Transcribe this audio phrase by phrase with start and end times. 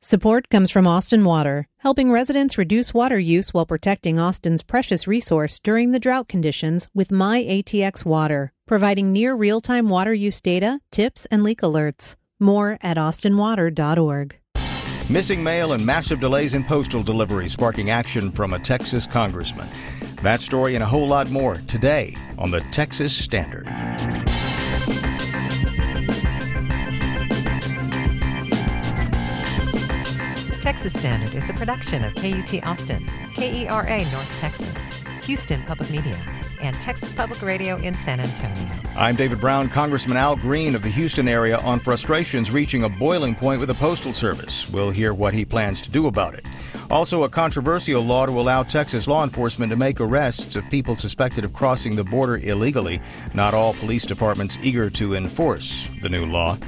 [0.00, 5.58] Support comes from Austin Water, helping residents reduce water use while protecting Austin's precious resource
[5.58, 11.26] during the drought conditions with My ATX Water, providing near real-time water use data, tips,
[11.32, 12.14] and leak alerts.
[12.38, 14.38] More at austinwater.org.
[15.10, 19.68] Missing mail and massive delays in postal delivery sparking action from a Texas congressman.
[20.22, 23.66] That story and a whole lot more today on the Texas Standard.
[30.68, 33.02] Texas Standard is a production of KUT Austin,
[33.34, 34.92] KERA North Texas,
[35.22, 36.22] Houston Public Media,
[36.60, 38.70] and Texas Public Radio in San Antonio.
[38.94, 43.34] I'm David Brown, Congressman Al Green of the Houston area on frustrations reaching a boiling
[43.34, 44.68] point with the Postal Service.
[44.68, 46.44] We'll hear what he plans to do about it.
[46.90, 51.46] Also, a controversial law to allow Texas law enforcement to make arrests of people suspected
[51.46, 53.00] of crossing the border illegally.
[53.32, 56.58] Not all police departments eager to enforce the new law.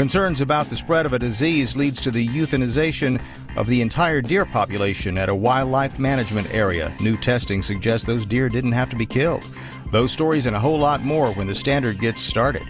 [0.00, 3.20] Concerns about the spread of a disease leads to the euthanization
[3.56, 6.94] of the entire deer population at a wildlife management area.
[7.00, 9.42] New testing suggests those deer didn't have to be killed.
[9.90, 12.62] Those stories and a whole lot more when the standard gets started.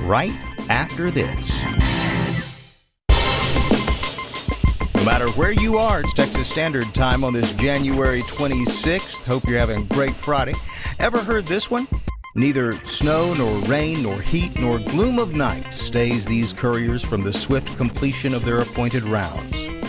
[0.00, 0.38] Right
[0.68, 1.50] after this.
[4.94, 9.24] No matter where you are, it's Texas Standard Time on this January 26th.
[9.24, 10.54] Hope you're having a great Friday.
[11.00, 11.88] Ever heard this one?
[12.36, 17.32] Neither snow, nor rain, nor heat, nor gloom of night stays these couriers from the
[17.32, 19.81] swift completion of their appointed rounds.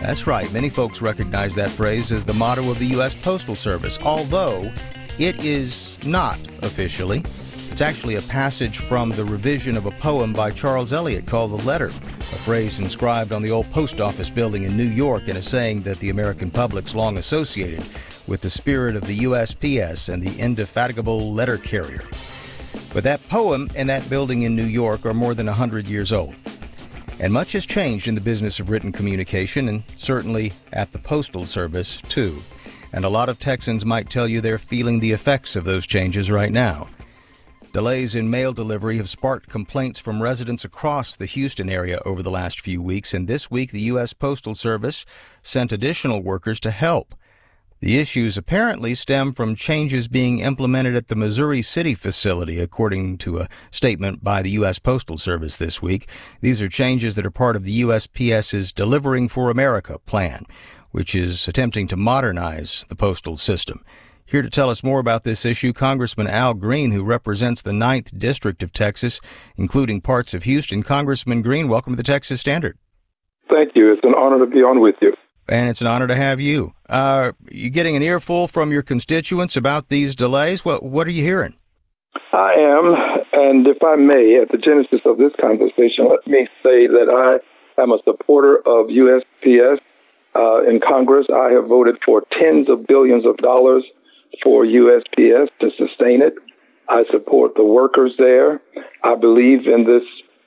[0.00, 3.14] That's right, many folks recognize that phrase as the motto of the U.S.
[3.14, 4.70] Postal Service, although
[5.18, 7.24] it is not officially.
[7.70, 11.66] It's actually a passage from the revision of a poem by Charles Eliot called The
[11.66, 15.42] Letter, a phrase inscribed on the old post office building in New York and a
[15.42, 17.84] saying that the American public's long associated
[18.28, 22.04] with the spirit of the USPS and the indefatigable letter carrier.
[22.94, 26.12] But that poem and that building in New York are more than a 100 years
[26.12, 26.34] old.
[27.20, 31.46] And much has changed in the business of written communication, and certainly at the Postal
[31.46, 32.40] Service, too.
[32.92, 36.30] And a lot of Texans might tell you they're feeling the effects of those changes
[36.30, 36.88] right now.
[37.72, 42.30] Delays in mail delivery have sparked complaints from residents across the Houston area over the
[42.30, 44.12] last few weeks, and this week the U.S.
[44.12, 45.04] Postal Service
[45.42, 47.14] sent additional workers to help.
[47.80, 53.38] The issues apparently stem from changes being implemented at the Missouri City facility, according to
[53.38, 54.80] a statement by the U.S.
[54.80, 56.08] Postal Service this week.
[56.40, 60.42] These are changes that are part of the USPS's Delivering for America plan,
[60.90, 63.84] which is attempting to modernize the postal system.
[64.26, 68.18] Here to tell us more about this issue, Congressman Al Green, who represents the 9th
[68.18, 69.20] District of Texas,
[69.56, 70.82] including parts of Houston.
[70.82, 72.76] Congressman Green, welcome to the Texas Standard.
[73.48, 73.92] Thank you.
[73.92, 75.12] It's an honor to be on with you
[75.48, 76.74] and it's an honor to have you.
[76.88, 80.64] Uh, you getting an earful from your constituents about these delays?
[80.64, 81.54] What What are you hearing?
[82.32, 82.94] I am,
[83.32, 87.82] and if I may, at the genesis of this conversation, let me say that I
[87.82, 89.78] am a supporter of USPS.
[90.34, 93.84] Uh, in Congress, I have voted for tens of billions of dollars
[94.42, 96.34] for USPS to sustain it.
[96.88, 98.60] I support the workers there.
[99.04, 100.04] I believe in this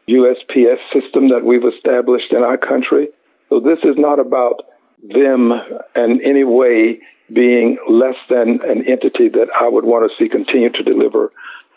[0.07, 3.07] USPS system that we've established in our country.
[3.49, 4.63] So this is not about
[5.01, 5.51] them
[5.95, 6.99] in any way
[7.33, 11.31] being less than an entity that I would want to see continue to deliver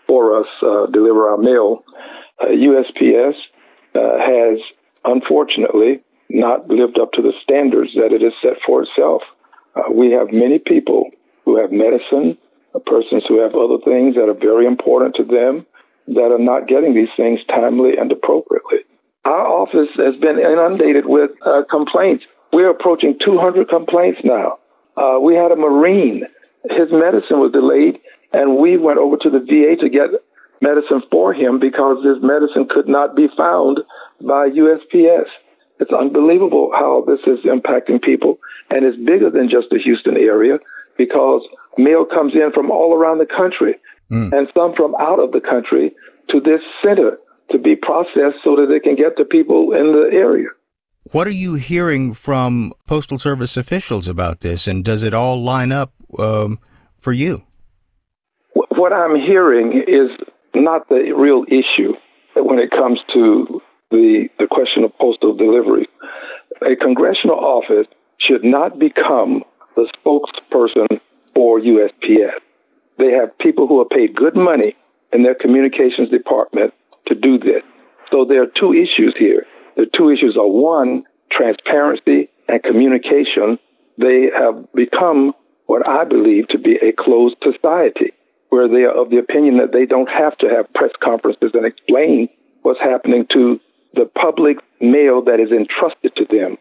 [0.06, 1.84] for us, uh, deliver our mail.
[2.40, 3.34] Uh, USPS
[3.94, 4.58] uh, has
[5.04, 9.22] unfortunately not lived up to the standards that it has set for itself.
[9.76, 11.10] Uh, we have many people
[11.44, 12.36] who have medicine,
[12.74, 15.66] uh, persons who have other things that are very important to them
[16.08, 18.78] that are not getting these things timely and appropriately.
[19.24, 22.24] Our office has been inundated with uh, complaints
[22.54, 24.59] we're approaching 200 complaints now.
[24.97, 26.22] Uh, we had a Marine.
[26.70, 27.98] His medicine was delayed,
[28.32, 30.10] and we went over to the VA to get
[30.62, 33.81] medicine for him because his medicine could not be found
[34.20, 35.26] by USPS.
[35.81, 38.38] It's unbelievable how this is impacting people,
[38.71, 40.59] and it's bigger than just the Houston area
[40.97, 41.42] because
[41.76, 43.75] mail comes in from all around the country
[44.10, 44.32] mm.
[44.32, 45.92] and some from out of the country
[46.31, 47.19] to this center
[47.50, 50.48] to be processed so that they can get to people in the area.
[51.12, 55.71] What are you hearing from Postal Service officials about this, and does it all line
[55.71, 56.59] up um,
[56.97, 57.45] for you?
[58.54, 60.10] What I'm hearing is
[60.54, 61.92] not the real issue
[62.34, 63.60] when it comes to
[63.91, 65.86] the, the question of postal delivery.
[66.62, 67.86] A congressional office
[68.18, 69.45] should not become
[69.77, 71.01] the spokesperson
[71.34, 72.41] for USPS.
[72.98, 74.74] They have people who are paid good money
[75.12, 76.72] in their communications department
[77.06, 77.62] to do this.
[78.10, 79.47] So there are two issues here.
[79.76, 83.59] The two issues are one, transparency and communication.
[83.98, 85.34] They have become
[85.66, 88.12] what I believe to be a closed society
[88.50, 91.66] where they are of the opinion that they don't have to have press conferences and
[91.66, 92.28] explain
[92.62, 93.59] what's happening to
[93.94, 96.56] the public mail that is entrusted to them.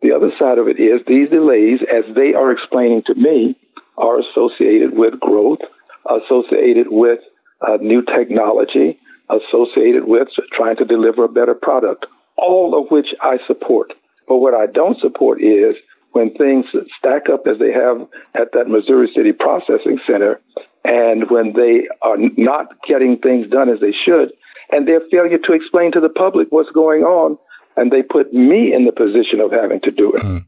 [0.00, 3.56] The other side of it is these delays, as they are explaining to me,
[3.96, 5.60] are associated with growth,
[6.08, 7.20] associated with
[7.60, 8.98] uh, new technology,
[9.30, 13.92] associated with trying to deliver a better product, all of which I support.
[14.26, 15.76] But what I don't support is
[16.12, 16.66] when things
[16.98, 20.40] stack up as they have at that Missouri City Processing Center,
[20.84, 24.32] and when they are not getting things done as they should,
[24.70, 27.36] and their failure to explain to the public what's going on,
[27.76, 30.22] and they put me in the position of having to do it.
[30.22, 30.44] Mm.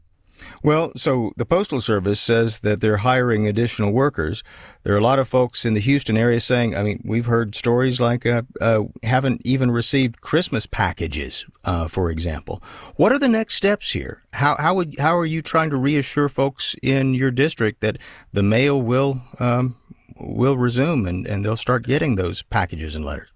[0.63, 4.43] Well, so the Postal Service says that they're hiring additional workers.
[4.83, 7.53] There are a lot of folks in the Houston area saying, I mean, we've heard
[7.53, 12.63] stories like uh, uh, haven't even received Christmas packages, uh, for example.
[12.95, 14.23] What are the next steps here?
[14.33, 17.97] How how would how are you trying to reassure folks in your district that
[18.33, 19.75] the mail will um,
[20.19, 23.29] will resume and, and they'll start getting those packages and letters?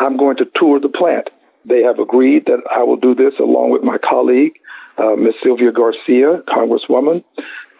[0.00, 1.28] I'm going to tour the plant.
[1.66, 4.52] They have agreed that I will do this along with my colleague
[4.98, 5.34] uh, Ms.
[5.42, 7.24] Sylvia Garcia, Congresswoman,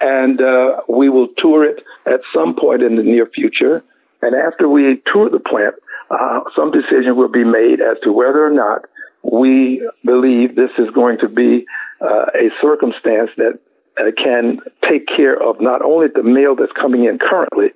[0.01, 3.83] and uh, we will tour it at some point in the near future.
[4.23, 5.75] And after we tour the plant,
[6.11, 8.83] uh, some decision will be made as to whether or not
[9.23, 11.67] we believe this is going to be
[12.01, 13.59] uh, a circumstance that
[13.99, 17.69] uh, can take care of not only the mail that's coming in currently,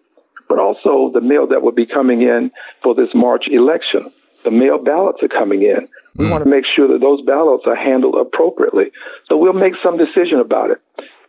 [0.49, 2.51] but also the mail that will be coming in
[2.83, 4.13] for this March election.
[4.45, 5.89] The mail ballots are coming in.
[6.19, 6.31] We mm.
[6.31, 8.87] want to make sure that those ballots are handled appropriately.
[9.29, 10.79] So we'll make some decision about it.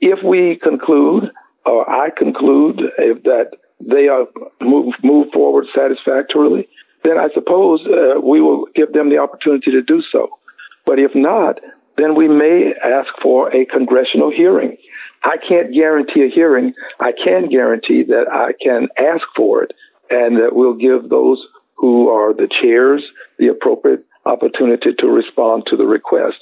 [0.01, 1.31] If we conclude,
[1.65, 4.25] or I conclude, if that they are
[4.59, 6.67] move move forward satisfactorily,
[7.03, 10.29] then I suppose uh, we will give them the opportunity to do so.
[10.85, 11.59] But if not,
[11.97, 14.77] then we may ask for a congressional hearing.
[15.23, 16.73] I can't guarantee a hearing.
[16.99, 19.73] I can guarantee that I can ask for it
[20.09, 21.45] and that we'll give those
[21.75, 23.03] who are the chairs
[23.37, 26.37] the appropriate opportunity to respond to the request.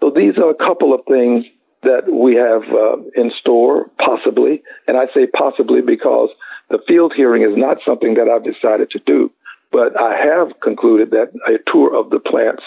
[0.00, 1.44] So these are a couple of things
[1.82, 4.62] that we have uh, in store, possibly.
[4.86, 6.30] And I say possibly because
[6.70, 9.30] the field hearing is not something that I've decided to do.
[9.72, 12.62] But I have concluded that a tour of the plants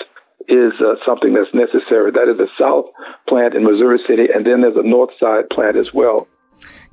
[0.47, 2.11] is uh, something that's necessary.
[2.11, 2.85] That is a south
[3.27, 6.27] plant in Missouri City, and then there's a north side plant as well.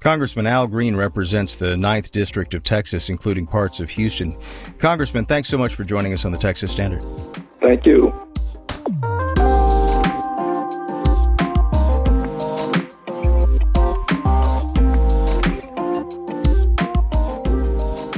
[0.00, 4.36] Congressman Al Green represents the 9th District of Texas, including parts of Houston.
[4.78, 7.02] Congressman, thanks so much for joining us on the Texas Standard.
[7.62, 8.12] Thank you.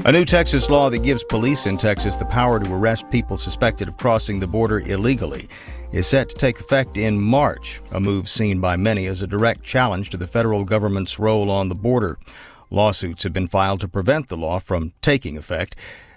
[0.06, 3.88] A new Texas law that gives police in Texas the power to arrest people suspected
[3.88, 5.49] of crossing the border illegally
[5.93, 9.62] is set to take effect in March, a move seen by many as a direct
[9.62, 12.19] challenge to the federal government's role on the border.
[12.70, 15.75] Lawsuits have been filed to prevent the law from taking effect.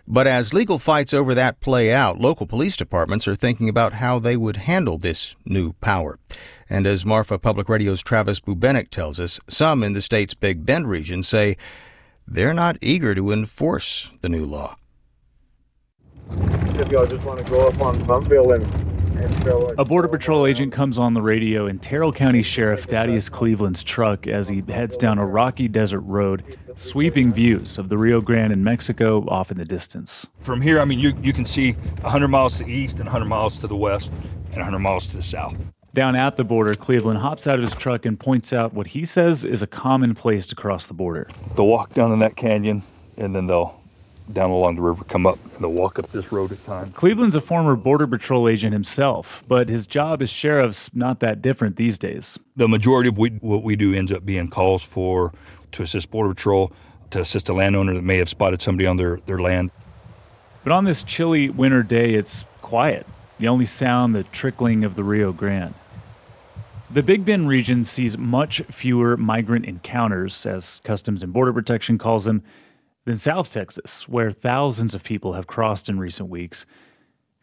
[0.10, 4.20] But as legal fights over that play out, local police departments are thinking about how
[4.20, 6.18] they would handle this new power.
[6.70, 10.90] And as Marfa Public Radio's Travis Bubenik tells us, some in the state's Big Bend
[10.90, 11.58] region say
[12.26, 14.78] they're not eager to enforce the new law.
[16.30, 18.87] If y'all just want to go up on Bumpville and
[19.78, 24.28] a Border Patrol agent comes on the radio in Terrell County Sheriff Thaddeus Cleveland's truck
[24.28, 28.64] as he heads down a rocky desert road, sweeping views of the Rio Grande in
[28.64, 30.28] Mexico off in the distance.
[30.40, 33.26] From here, I mean, you, you can see 100 miles to the east and 100
[33.26, 34.12] miles to the west
[34.48, 35.56] and 100 miles to the south.
[35.94, 39.04] Down at the border, Cleveland hops out of his truck and points out what he
[39.06, 41.28] says is a common place to cross the border.
[41.56, 42.84] They'll walk down in that canyon
[43.18, 43.77] and then they'll
[44.34, 46.94] down along the river, come up, and they'll walk up this road at times.
[46.94, 51.76] Cleveland's a former Border Patrol agent himself, but his job as sheriff's not that different
[51.76, 52.38] these days.
[52.56, 55.34] The majority of what we do ends up being calls for
[55.74, 56.72] to assist Border Patrol,
[57.12, 59.72] to assist a landowner that may have spotted somebody on their, their land.
[60.64, 63.06] But on this chilly winter day, it's quiet.
[63.40, 65.74] The only sound the trickling of the Rio Grande.
[66.90, 72.26] The Big Bend region sees much fewer migrant encounters, as Customs and Border Protection calls
[72.26, 72.44] them,
[73.08, 76.66] than South Texas, where thousands of people have crossed in recent weeks.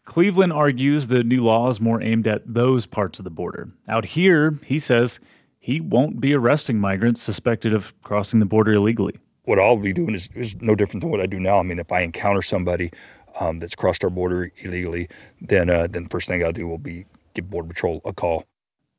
[0.03, 3.69] Cleveland argues the new law is more aimed at those parts of the border.
[3.89, 5.19] Out here, he says
[5.57, 9.15] he won't be arresting migrants suspected of crossing the border illegally.
[9.45, 11.57] What I'll be doing is, is no different than what I do now.
[11.57, 12.91] I mean, if I encounter somebody
[13.39, 15.09] um, that's crossed our border illegally,
[15.41, 18.45] then uh, then first thing I'll do will be give Border Patrol a call.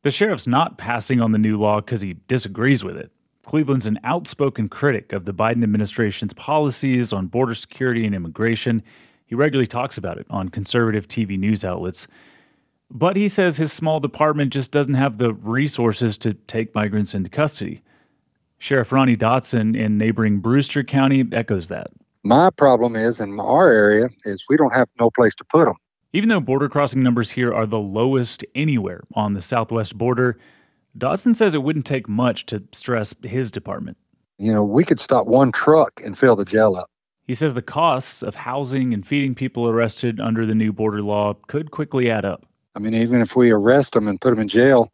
[0.03, 3.13] The sheriff's not passing on the new law because he disagrees with it.
[3.47, 8.83] Cleveland's an outspoken critic of the Biden administration's policies on border security and immigration.
[9.25, 12.09] He regularly talks about it on conservative TV news outlets.
[12.91, 17.31] But he says his small department just doesn't have the resources to take migrants into
[17.31, 17.83] custody.
[18.59, 21.91] Sheriff Ronnie Dodson in neighboring Brewster County echoes that.
[22.25, 25.77] My problem is in our area is we don't have no place to put them.
[26.13, 30.37] Even though border crossing numbers here are the lowest anywhere on the southwest border,
[30.97, 33.99] Dodson says it wouldn't take much to stress his department.
[34.39, 36.89] You know, we could stop one truck and fill the jail up.
[37.25, 41.35] He says the costs of housing and feeding people arrested under the new border law
[41.49, 42.47] could quickly add up.
[42.75, 44.93] I mean, even if we arrest them and put them in jail,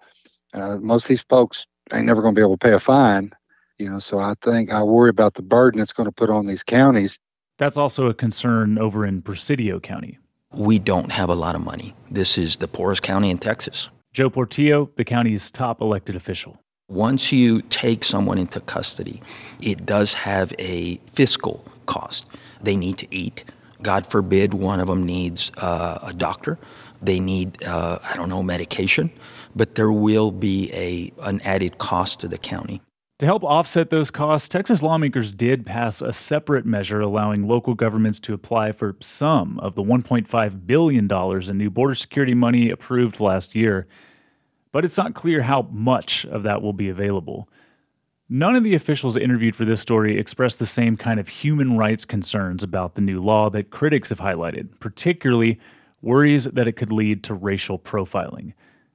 [0.55, 3.33] uh, most of these folks ain't never going to be able to pay a fine.
[3.79, 6.47] You know, so I think I worry about the burden it's going to put on
[6.47, 7.19] these counties.
[7.59, 10.19] That's also a concern over in Presidio County.
[10.53, 11.95] We don't have a lot of money.
[12.11, 13.89] This is the poorest county in Texas.
[14.12, 16.61] Joe Portillo, the county's top elected official.
[16.87, 19.23] Once you take someone into custody,
[19.62, 22.26] it does have a fiscal cost.
[22.62, 23.45] They need to eat.
[23.81, 26.59] God forbid one of them needs uh, a doctor.
[27.00, 29.11] They need, uh, I don't know, medication.
[29.57, 32.83] But there will be a, an added cost to the county.
[33.23, 38.19] To help offset those costs, Texas lawmakers did pass a separate measure allowing local governments
[38.19, 41.09] to apply for some of the $1.5 billion
[41.49, 43.87] in new border security money approved last year.
[44.73, 47.49] But it's not clear how much of that will be available.
[48.29, 52.05] None of the officials interviewed for this story expressed the same kind of human rights
[52.05, 55.61] concerns about the new law that critics have highlighted, particularly
[56.00, 58.55] worries that it could lead to racial profiling.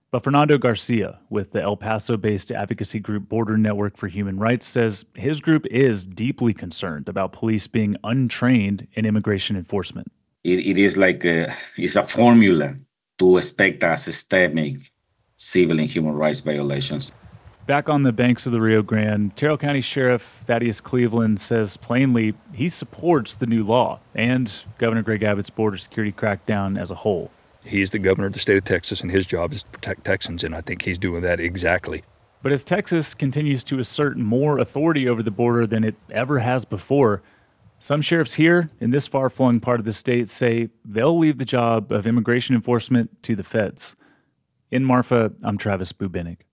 [0.10, 4.66] But Fernando Garcia, with the El Paso based advocacy group Border Network for Human Rights,
[4.66, 10.10] says his group is deeply concerned about police being untrained in immigration enforcement.
[10.46, 12.76] It, it is like a, it's a formula
[13.20, 14.78] to expect a systemic
[15.36, 17.12] civil and human rights violations.
[17.66, 22.34] Back on the banks of the Rio Grande, Terrell County Sheriff Thaddeus Cleveland says plainly
[22.54, 27.30] he supports the new law and Governor Greg Abbott's border security crackdown as a whole.
[27.68, 30.44] He's the governor of the state of Texas, and his job is to protect Texans,
[30.44, 32.04] and I think he's doing that exactly.
[32.42, 36.66] But as Texas continues to assert more authority over the border than it ever has
[36.66, 37.22] before,
[37.80, 41.46] some sheriffs here in this far flung part of the state say they'll leave the
[41.46, 43.96] job of immigration enforcement to the feds.
[44.72, 46.47] In Marfa, I'm Travis Bubenik.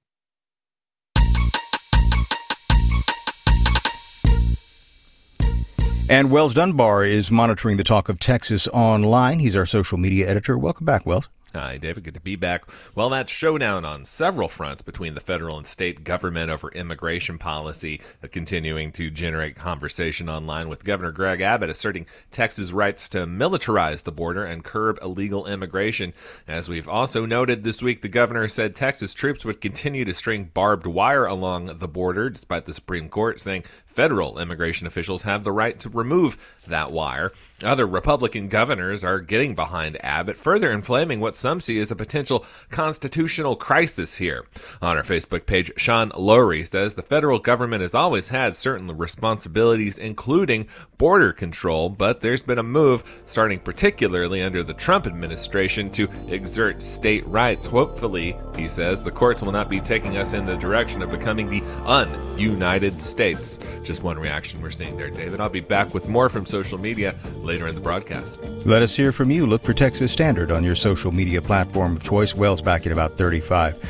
[6.11, 9.39] And Wells Dunbar is monitoring the talk of Texas online.
[9.39, 10.59] He's our social media editor.
[10.59, 11.31] Welcome back, Wells.
[11.55, 12.03] Hi, David.
[12.03, 12.65] Good to be back.
[12.97, 18.01] Well, that showdown on several fronts between the federal and state government over immigration policy
[18.25, 24.03] uh, continuing to generate conversation online with Governor Greg Abbott asserting Texas' rights to militarize
[24.03, 26.13] the border and curb illegal immigration.
[26.49, 30.51] As we've also noted this week, the governor said Texas troops would continue to string
[30.53, 33.63] barbed wire along the border, despite the Supreme Court saying
[33.95, 36.37] Federal immigration officials have the right to remove
[36.67, 37.31] that wire.
[37.63, 42.45] Other Republican governors are getting behind Abbott, further inflaming what some see as a potential
[42.71, 44.47] constitutional crisis here.
[44.83, 49.97] On our Facebook page, Sean Lowry says the federal government has always had certain responsibilities,
[49.97, 50.67] including
[50.99, 56.83] border control, but there's been a move, starting particularly under the Trump administration, to exert
[56.83, 57.67] state rights.
[57.67, 61.49] Hopefully, he says, the courts will not be taking us in the direction of becoming
[61.49, 63.61] the un-United States.
[63.85, 65.41] Just one reaction we're seeing there, David.
[65.41, 68.43] I'll be back with more from social media later in the broadcast.
[68.67, 69.47] Let us hear from you.
[69.47, 72.35] Look for Texas Standard on your social media platform of choice.
[72.35, 73.81] Wells back in about 35.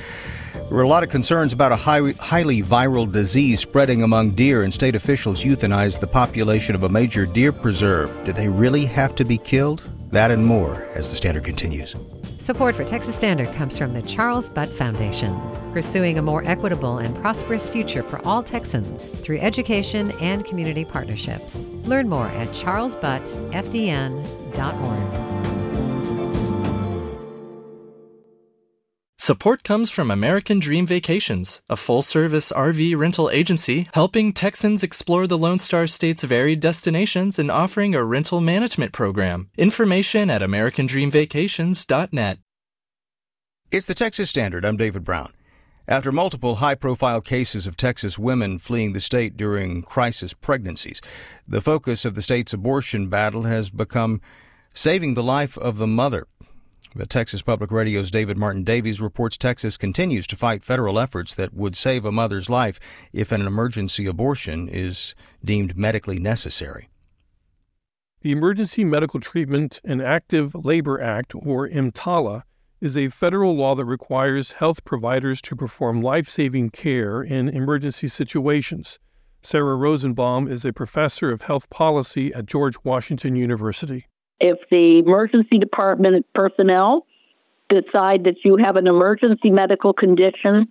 [0.55, 4.63] There were a lot of concerns about a high, highly viral disease spreading among deer,
[4.63, 8.25] and state officials euthanized the population of a major deer preserve.
[8.25, 9.89] Did they really have to be killed?
[10.11, 11.95] That and more as the standard continues.
[12.45, 15.35] Support for Texas Standard comes from the Charles Butt Foundation,
[15.73, 21.73] pursuing a more equitable and prosperous future for all Texans through education and community partnerships.
[21.85, 25.44] Learn more at charlesbuttfdn.org.
[29.25, 35.27] Support comes from American Dream Vacations, a full service RV rental agency helping Texans explore
[35.27, 39.49] the Lone Star State's varied destinations and offering a rental management program.
[39.57, 42.39] Information at AmericanDreamVacations.net.
[43.71, 44.63] It's the Texas Standard.
[44.63, 45.33] I'm David Brown.
[45.89, 51.01] After multiple high profile cases of Texas women fleeing the state during crisis pregnancies,
[51.49, 54.21] the focus of the state's abortion battle has become
[54.75, 56.27] saving the life of the mother.
[56.97, 61.53] But Texas Public Radio's David Martin Davies reports Texas continues to fight federal efforts that
[61.53, 62.79] would save a mother's life
[63.13, 66.89] if an emergency abortion is deemed medically necessary.
[68.21, 72.45] The Emergency Medical Treatment and Active Labor Act, or EMTALA,
[72.81, 78.07] is a federal law that requires health providers to perform life saving care in emergency
[78.07, 79.01] situations.
[79.43, 84.07] Sarah Rosenbaum is a professor of health policy at George Washington University.
[84.45, 87.07] If the emergency department personnel
[87.71, 90.69] decide that you have an emergency medical condition,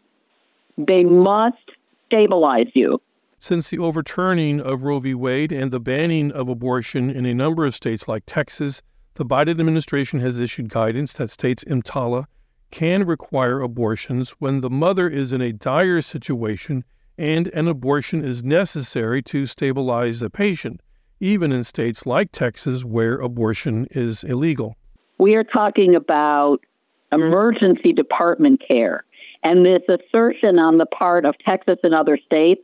[0.77, 1.58] they must
[2.06, 3.01] stabilize you.
[3.39, 5.15] Since the overturning of Roe v.
[5.15, 8.84] Wade and the banning of abortion in a number of states like Texas,
[9.15, 12.27] the Biden administration has issued guidance that states EMTALA
[12.70, 16.84] can require abortions when the mother is in a dire situation
[17.18, 20.80] and an abortion is necessary to stabilize the patient,
[21.24, 24.75] even in states like Texas where abortion is illegal.
[25.20, 26.65] We are talking about
[27.13, 29.06] emergency department care.
[29.42, 32.62] And this assertion on the part of Texas and other states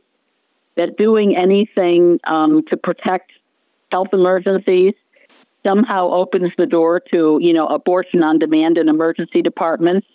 [0.74, 3.32] that doing anything um, to protect
[3.90, 4.92] health emergencies
[5.64, 10.06] somehow opens the door to, you know, abortion on demand in emergency departments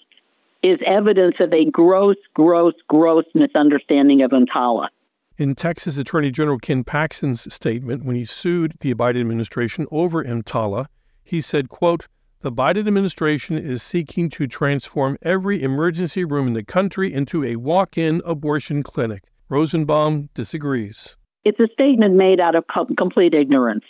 [0.62, 4.90] is evidence of a gross, gross, gross misunderstanding of EMTALA.
[5.38, 10.86] In Texas Attorney General Ken Paxton's statement when he sued the Biden administration over EMTALA,
[11.26, 12.08] he said, quote,
[12.40, 17.58] the Biden administration is seeking to transform every emergency room in the country into a
[17.58, 19.24] walk-in abortion clinic.
[19.50, 21.18] Rosenbaum disagrees.
[21.44, 22.64] It's a statement made out of
[22.96, 23.84] complete ignorance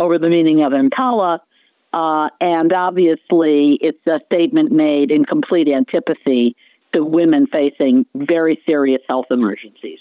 [0.00, 1.38] over the meaning of EMTALA,
[1.92, 6.56] uh, and obviously it's a statement made in complete antipathy
[6.90, 10.00] to women facing very serious health emergencies.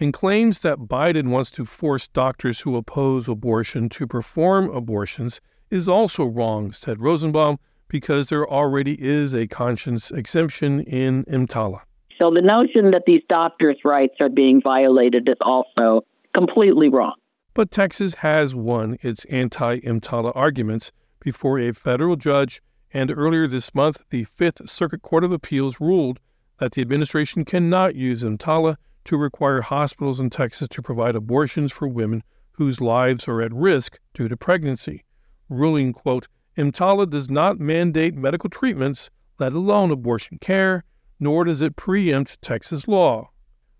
[0.00, 5.40] And claims that Biden wants to force doctors who oppose abortion to perform abortions
[5.70, 11.80] is also wrong, said Rosenbaum, because there already is a conscience exemption in EMTALA.
[12.20, 17.14] So the notion that these doctors' rights are being violated is also completely wrong.
[17.54, 22.62] But Texas has won its anti EMTALA arguments before a federal judge,
[22.92, 26.20] and earlier this month, the Fifth Circuit Court of Appeals ruled
[26.58, 28.76] that the administration cannot use EMTALA
[29.08, 32.22] to require hospitals in Texas to provide abortions for women
[32.52, 35.02] whose lives are at risk due to pregnancy,
[35.48, 40.84] ruling, quote, EMTALA does not mandate medical treatments, let alone abortion care,
[41.18, 43.30] nor does it preempt Texas law.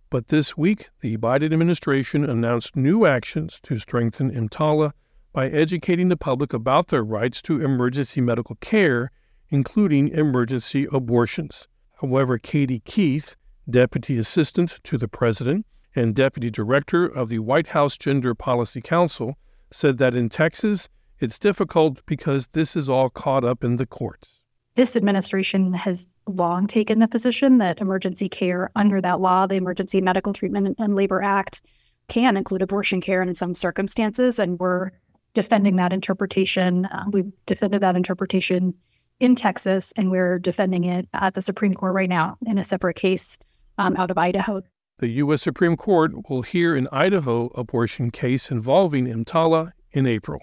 [0.09, 4.93] But this week, the Biden administration announced new actions to strengthen EMTALA
[5.35, 9.11] by educating the public about their rights to emergency medical care,
[9.51, 11.69] including emergency abortions.
[12.01, 13.37] However, Katie Keith,
[13.69, 19.37] Deputy Assistant to the President and Deputy Director of the White House Gender Policy Council,
[19.71, 24.41] said that in Texas, it's difficult because this is all caught up in the courts.
[24.77, 30.01] This administration has long taken the position that emergency care under that law, the Emergency
[30.01, 31.61] Medical Treatment and Labor Act,
[32.07, 34.39] can include abortion care in some circumstances.
[34.39, 34.93] And we're
[35.35, 36.87] defending that interpretation.
[36.87, 38.73] Uh, we've defended that interpretation
[39.21, 42.97] in Texas, and we're defending it at the Supreme Court right now in a separate
[42.97, 43.37] case
[43.79, 44.63] um, out of Idaho.
[44.99, 45.43] The U.S.
[45.43, 50.41] Supreme Court will hear an Idaho abortion case involving EMTALA in April.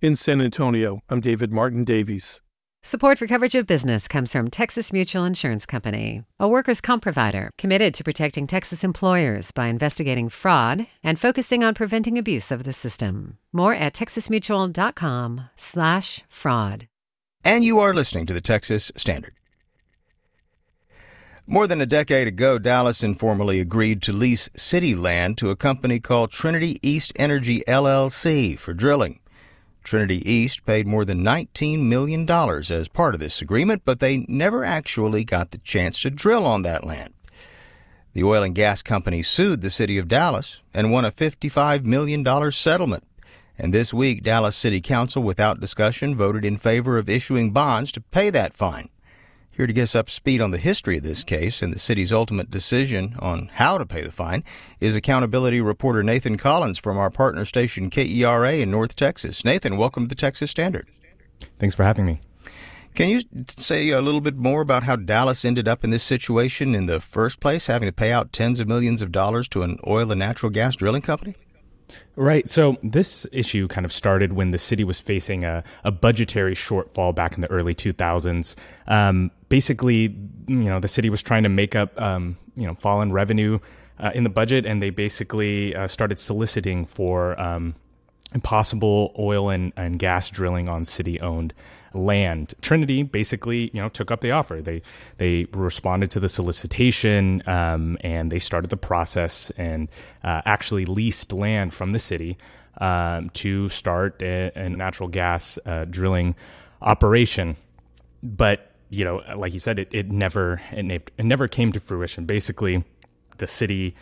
[0.00, 2.42] In San Antonio, I'm David Martin Davies.
[2.84, 7.52] Support for coverage of business comes from Texas Mutual Insurance Company, a workers' comp provider
[7.56, 12.72] committed to protecting Texas employers by investigating fraud and focusing on preventing abuse of the
[12.72, 13.38] system.
[13.52, 16.88] More at texasmutual.com/fraud.
[17.44, 19.34] And you are listening to the Texas Standard.
[21.46, 25.98] More than a decade ago, Dallas informally agreed to lease city land to a company
[25.98, 29.18] called Trinity East Energy LLC for drilling.
[29.82, 34.64] Trinity East paid more than $19 million as part of this agreement, but they never
[34.64, 37.12] actually got the chance to drill on that land.
[38.12, 42.52] The oil and gas company sued the city of Dallas and won a $55 million
[42.52, 43.02] settlement.
[43.58, 48.00] And this week, Dallas City Council, without discussion, voted in favor of issuing bonds to
[48.00, 48.88] pay that fine.
[49.54, 52.10] Here to get us up speed on the history of this case and the city's
[52.10, 54.44] ultimate decision on how to pay the fine
[54.80, 59.44] is accountability reporter Nathan Collins from our partner station KERA in North Texas.
[59.44, 60.88] Nathan, welcome to the Texas Standard.
[61.58, 62.22] Thanks for having me.
[62.94, 66.74] Can you say a little bit more about how Dallas ended up in this situation
[66.74, 69.76] in the first place, having to pay out tens of millions of dollars to an
[69.86, 71.34] oil and natural gas drilling company?
[72.16, 72.48] Right.
[72.48, 77.14] So this issue kind of started when the city was facing a, a budgetary shortfall
[77.14, 78.54] back in the early 2000s.
[78.86, 80.16] Um, basically,
[80.48, 83.58] you know, the city was trying to make up, um, you know, fallen revenue
[83.98, 87.74] uh, in the budget, and they basically uh, started soliciting for um,
[88.42, 91.52] possible oil and, and gas drilling on city-owned
[91.92, 92.54] land.
[92.62, 94.62] Trinity basically, you know, took up the offer.
[94.62, 94.80] They
[95.18, 99.90] they responded to the solicitation um, and they started the process and
[100.24, 102.38] uh, actually leased land from the city
[102.80, 106.36] um, to start a, a natural gas uh, drilling
[106.80, 107.56] operation.
[108.22, 112.26] But you know, like you said, it, it never it, it never came to fruition.
[112.26, 112.84] Basically,
[113.38, 113.94] the city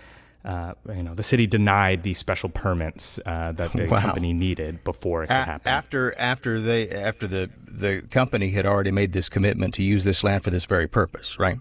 [0.45, 4.01] uh, you know, the city denied the special permits uh, that the wow.
[4.01, 5.69] company needed before it could happen.
[5.69, 10.25] After after they after the the company had already made this commitment to use this
[10.25, 11.59] land for this very purpose, right?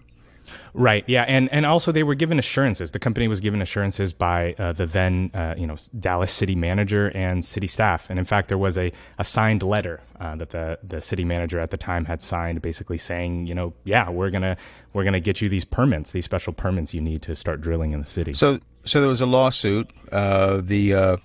[0.74, 1.04] Right.
[1.06, 1.22] Yeah.
[1.22, 2.92] And and also they were given assurances.
[2.92, 7.08] The company was given assurances by uh, the then uh, you know Dallas city manager
[7.14, 8.08] and city staff.
[8.10, 11.58] And in fact, there was a, a signed letter uh, that the the city manager
[11.58, 14.56] at the time had signed, basically saying, you know, yeah, we're gonna
[14.92, 18.00] we're gonna get you these permits, these special permits you need to start drilling in
[18.00, 18.32] the city.
[18.32, 19.90] So so there was a lawsuit.
[20.12, 21.16] Uh, the uh,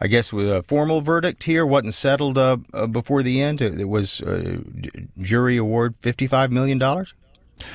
[0.00, 2.56] I guess with a formal verdict here wasn't settled uh,
[2.90, 3.60] before the end.
[3.60, 4.22] It, was
[5.20, 7.14] jury award fifty five million dollars.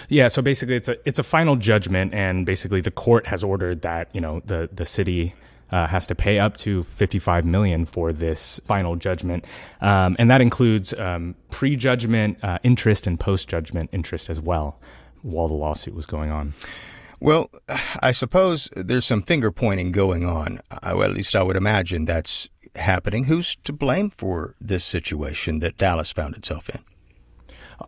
[0.09, 3.81] Yeah, so basically it's a it's a final judgment, and basically the court has ordered
[3.81, 5.33] that you know the the city
[5.71, 9.45] uh, has to pay up to 55 million for this final judgment,
[9.81, 14.79] um, and that includes um, pre-judgment uh, interest and post-judgment interest as well,
[15.21, 16.53] while the lawsuit was going on.
[17.19, 17.49] Well,
[18.01, 20.59] I suppose there's some finger pointing going on.
[20.83, 23.25] I, well, at least I would imagine that's happening.
[23.25, 26.81] Who's to blame for this situation that Dallas found itself in?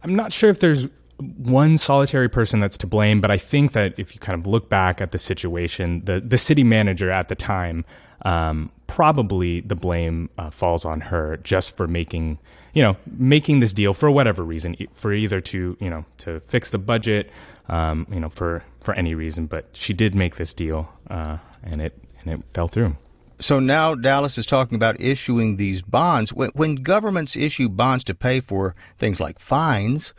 [0.03, 0.87] I'm not sure if there's
[1.19, 4.69] one solitary person that's to blame, but I think that if you kind of look
[4.69, 7.85] back at the situation, the the city manager at the time,
[8.23, 12.37] um, probably the blame uh, falls on her just for making
[12.73, 16.69] you know making this deal for whatever reason, for either to you know to fix
[16.69, 17.31] the budget,
[17.67, 21.81] um, you know for for any reason, but she did make this deal, uh, and
[21.81, 22.95] it and it fell through.
[23.39, 26.33] So now Dallas is talking about issuing these bonds.
[26.33, 30.11] When, when governments issue bonds to pay for things like fines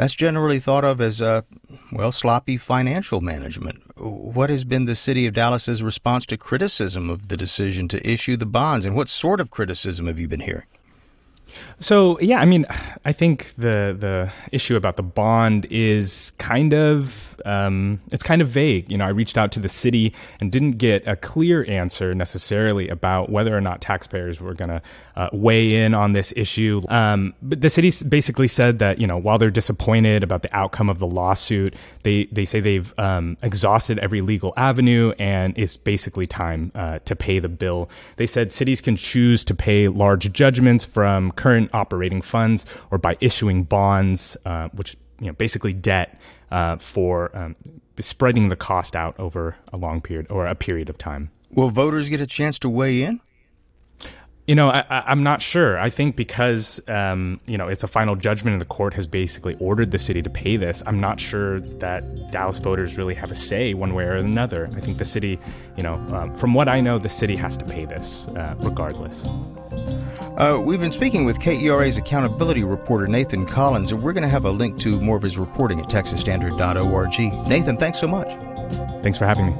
[0.00, 1.42] that's generally thought of as, uh,
[1.92, 3.82] well, sloppy financial management.
[3.98, 8.38] What has been the city of Dallas's response to criticism of the decision to issue
[8.38, 10.64] the bonds, and what sort of criticism have you been hearing?
[11.80, 12.66] So yeah, I mean,
[13.04, 18.48] I think the the issue about the bond is kind of um, it's kind of
[18.48, 18.90] vague.
[18.90, 22.88] You know, I reached out to the city and didn't get a clear answer necessarily
[22.88, 24.82] about whether or not taxpayers were going to
[25.16, 26.82] uh, weigh in on this issue.
[26.88, 30.88] Um, but the city basically said that you know while they're disappointed about the outcome
[30.88, 36.26] of the lawsuit, they they say they've um, exhausted every legal avenue and it's basically
[36.26, 37.90] time uh, to pay the bill.
[38.16, 43.16] They said cities can choose to pay large judgments from current operating funds or by
[43.20, 47.56] issuing bonds, uh, which you know basically debt uh, for um,
[47.98, 51.30] spreading the cost out over a long period or a period of time.
[51.52, 53.20] Will voters get a chance to weigh in?
[54.46, 55.78] You know, I, am not sure.
[55.78, 59.56] I think because um, you know it's a final judgment, and the court has basically
[59.60, 60.82] ordered the city to pay this.
[60.86, 64.68] I'm not sure that Dallas voters really have a say one way or another.
[64.76, 65.38] I think the city,
[65.76, 69.24] you know, um, from what I know, the city has to pay this uh, regardless.
[70.40, 74.46] Uh, we've been speaking with KERA's accountability reporter Nathan Collins, and we're going to have
[74.46, 77.46] a link to more of his reporting at texasstandard.org.
[77.46, 78.28] Nathan, thanks so much.
[79.02, 79.52] Thanks for having me.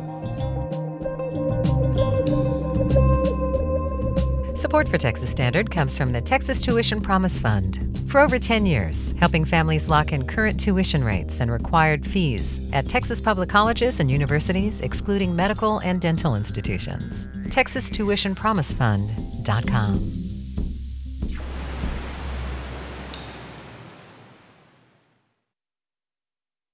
[4.57, 7.87] Support for Texas Standard comes from the Texas Tuition Promise Fund.
[8.09, 12.89] For over 10 years, helping families lock in current tuition rates and required fees at
[12.89, 17.29] Texas public colleges and universities, excluding medical and dental institutions.
[17.49, 20.20] TexasTuitionPromiseFund.com.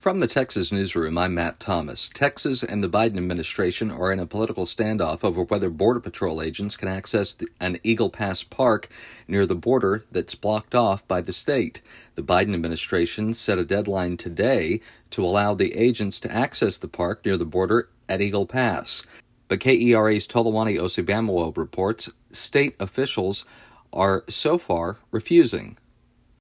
[0.07, 2.09] From the Texas Newsroom, I'm Matt Thomas.
[2.09, 6.77] Texas and the Biden administration are in a political standoff over whether Border Patrol agents
[6.77, 8.89] can access an Eagle Pass park
[9.27, 11.83] near the border that's blocked off by the state.
[12.15, 17.25] The Biden administration set a deadline today to allow the agents to access the park
[17.25, 19.05] near the border at Eagle Pass.
[19.49, 23.45] But KERA's Toluwani Osibamowo reports state officials
[23.93, 25.77] are so far refusing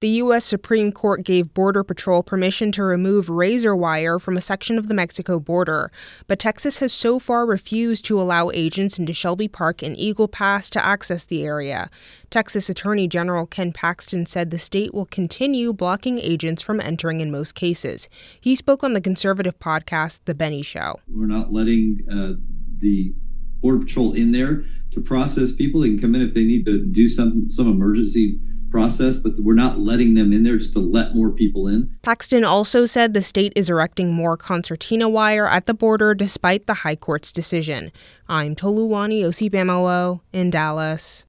[0.06, 0.46] the U.S.
[0.46, 4.94] Supreme Court gave Border Patrol permission to remove razor wire from a section of the
[4.94, 5.92] Mexico border,
[6.28, 10.70] but Texas has so far refused to allow agents into Shelby Park and Eagle Pass
[10.70, 11.90] to access the area.
[12.30, 17.32] Texas Attorney General Ken Paxton said the state will continue blocking agents from entering in
[17.32, 18.08] most cases.
[18.40, 21.00] He spoke on the conservative podcast, The Benny Show.
[21.08, 22.34] We're not letting uh,
[22.78, 23.12] the
[23.60, 25.82] Border Patrol in there to process people.
[25.82, 28.40] They can come in if they need to do some some emergency
[28.76, 31.96] process, but we're not letting them in there just to let more people in.
[32.02, 36.74] Paxton also said the state is erecting more concertina wire at the border despite the
[36.74, 37.90] High Court's decision.
[38.28, 41.24] I'm Toluwani Osibamowo in Dallas.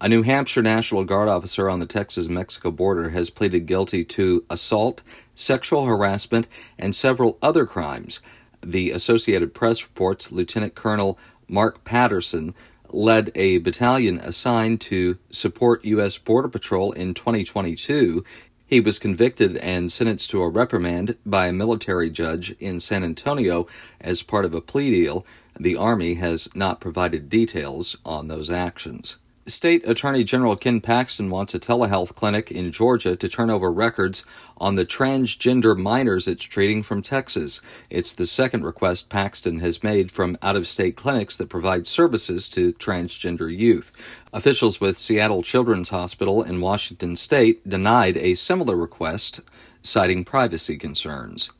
[0.00, 4.46] A New Hampshire National Guard officer on the Texas Mexico border has pleaded guilty to
[4.48, 5.02] assault,
[5.34, 6.48] sexual harassment,
[6.78, 8.20] and several other crimes.
[8.62, 12.54] The Associated Press reports Lieutenant Colonel Mark Patterson
[12.90, 16.18] led a battalion assigned to support U.S.
[16.18, 18.24] Border Patrol in 2022.
[18.66, 23.66] He was convicted and sentenced to a reprimand by a military judge in San Antonio
[24.00, 25.24] as part of a plea deal.
[25.58, 29.18] The Army has not provided details on those actions.
[29.48, 34.24] State Attorney General Ken Paxton wants a telehealth clinic in Georgia to turn over records
[34.58, 37.62] on the transgender minors it's treating from Texas.
[37.88, 42.48] It's the second request Paxton has made from out of state clinics that provide services
[42.50, 44.22] to transgender youth.
[44.34, 49.40] Officials with Seattle Children's Hospital in Washington state denied a similar request,
[49.82, 51.52] citing privacy concerns.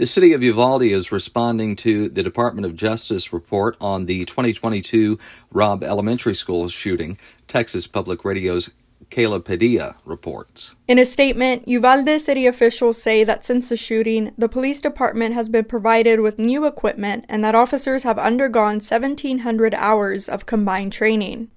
[0.00, 5.18] The city of Uvalde is responding to the Department of Justice report on the 2022
[5.52, 7.18] Robb Elementary School shooting.
[7.46, 8.70] Texas Public Radio's
[9.10, 10.74] Kayla Padilla reports.
[10.88, 15.50] In a statement, Uvalde city officials say that since the shooting, the police department has
[15.50, 21.50] been provided with new equipment and that officers have undergone 1,700 hours of combined training.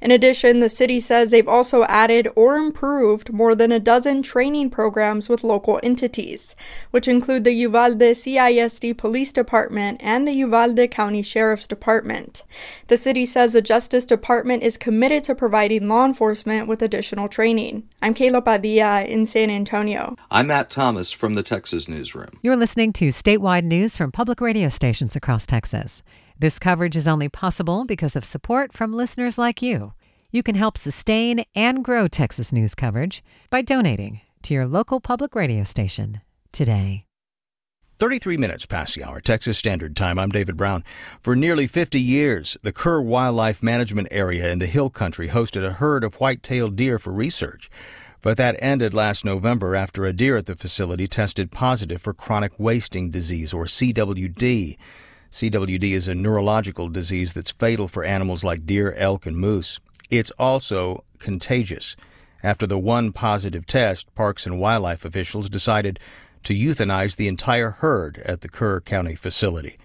[0.00, 4.70] In addition, the city says they've also added or improved more than a dozen training
[4.70, 6.54] programs with local entities,
[6.90, 12.44] which include the Uvalde CISD Police Department and the Uvalde County Sheriff's Department.
[12.86, 17.88] The city says the Justice Department is committed to providing law enforcement with additional training.
[18.00, 20.16] I'm Kayla Padilla in San Antonio.
[20.30, 22.30] I'm Matt Thomas from the Texas Newsroom.
[22.42, 26.02] You're listening to statewide news from public radio stations across Texas.
[26.40, 29.94] This coverage is only possible because of support from listeners like you.
[30.30, 35.34] You can help sustain and grow Texas news coverage by donating to your local public
[35.34, 36.20] radio station
[36.52, 37.04] today.
[37.98, 40.16] 33 minutes past the hour, Texas Standard Time.
[40.16, 40.84] I'm David Brown.
[41.20, 45.72] For nearly 50 years, the Kerr Wildlife Management Area in the Hill Country hosted a
[45.72, 47.68] herd of white-tailed deer for research.
[48.22, 52.52] But that ended last November after a deer at the facility tested positive for chronic
[52.60, 54.76] wasting disease, or CWD.
[55.30, 59.78] CWD is a neurological disease that's fatal for animals like deer, elk, and moose.
[60.10, 61.96] It's also contagious.
[62.42, 65.98] After the one positive test, Parks and Wildlife officials decided
[66.44, 69.76] to euthanize the entire herd at the Kerr County facility.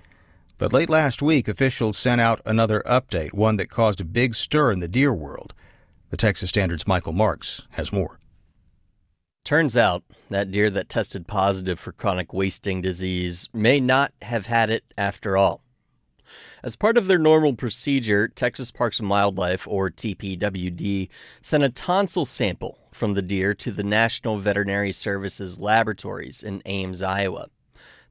[0.58, 4.72] But late last week, officials sent out another update, one that caused a big stir
[4.72, 5.54] in the deer world.
[6.10, 8.20] The Texas Standard's Michael Marks has more.
[9.44, 14.70] Turns out that deer that tested positive for chronic wasting disease may not have had
[14.70, 15.62] it after all.
[16.64, 21.10] As part of their normal procedure, Texas Parks and Wildlife, or TPWD,
[21.42, 27.04] sent a tonsil sample from the deer to the National Veterinary Services Laboratories in Ames,
[27.04, 27.50] Iowa.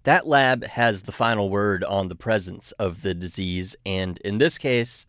[0.03, 4.59] That lab has the final word on the presence of the disease, and in this
[4.59, 5.07] case,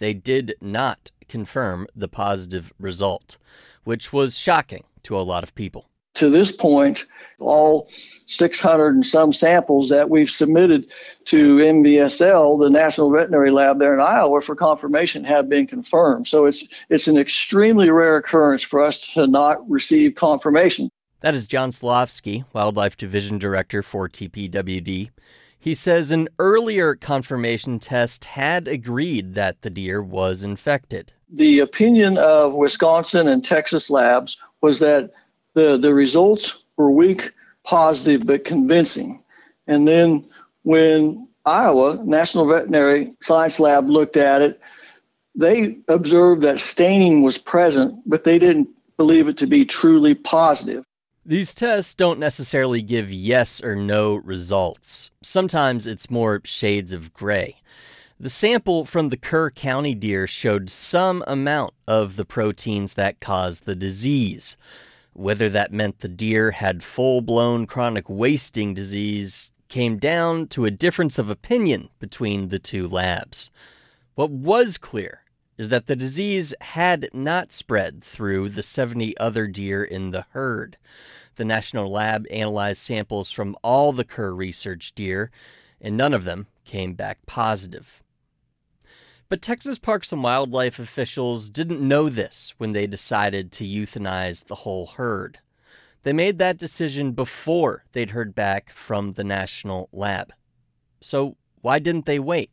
[0.00, 3.36] they did not confirm the positive result,
[3.84, 5.86] which was shocking to a lot of people.
[6.14, 7.06] To this point,
[7.38, 7.88] all
[8.26, 10.90] 600 and some samples that we've submitted
[11.26, 16.26] to NVSL, the National Veterinary Lab there in Iowa, for confirmation have been confirmed.
[16.26, 20.90] So it's it's an extremely rare occurrence for us to not receive confirmation.
[21.20, 25.10] That is John Silovsky, Wildlife Division Director for TPWD.
[25.58, 31.12] He says an earlier confirmation test had agreed that the deer was infected.
[31.32, 35.10] The opinion of Wisconsin and Texas labs was that
[35.54, 37.32] the, the results were weak,
[37.64, 39.22] positive, but convincing.
[39.66, 40.28] And then
[40.62, 44.60] when Iowa National Veterinary Science Lab looked at it,
[45.34, 50.84] they observed that staining was present, but they didn't believe it to be truly positive.
[51.24, 55.10] These tests don't necessarily give yes or no results.
[55.22, 57.56] Sometimes it's more shades of gray.
[58.22, 63.60] The sample from the Kerr County deer showed some amount of the proteins that cause
[63.60, 64.58] the disease.
[65.14, 70.70] Whether that meant the deer had full blown chronic wasting disease came down to a
[70.70, 73.50] difference of opinion between the two labs.
[74.16, 75.22] What was clear
[75.56, 80.76] is that the disease had not spread through the 70 other deer in the herd.
[81.36, 85.30] The National Lab analyzed samples from all the Kerr research deer,
[85.80, 88.02] and none of them came back positive.
[89.30, 94.56] But Texas Parks and Wildlife officials didn't know this when they decided to euthanize the
[94.56, 95.38] whole herd.
[96.02, 100.32] They made that decision before they'd heard back from the National Lab.
[101.00, 102.50] So why didn't they wait?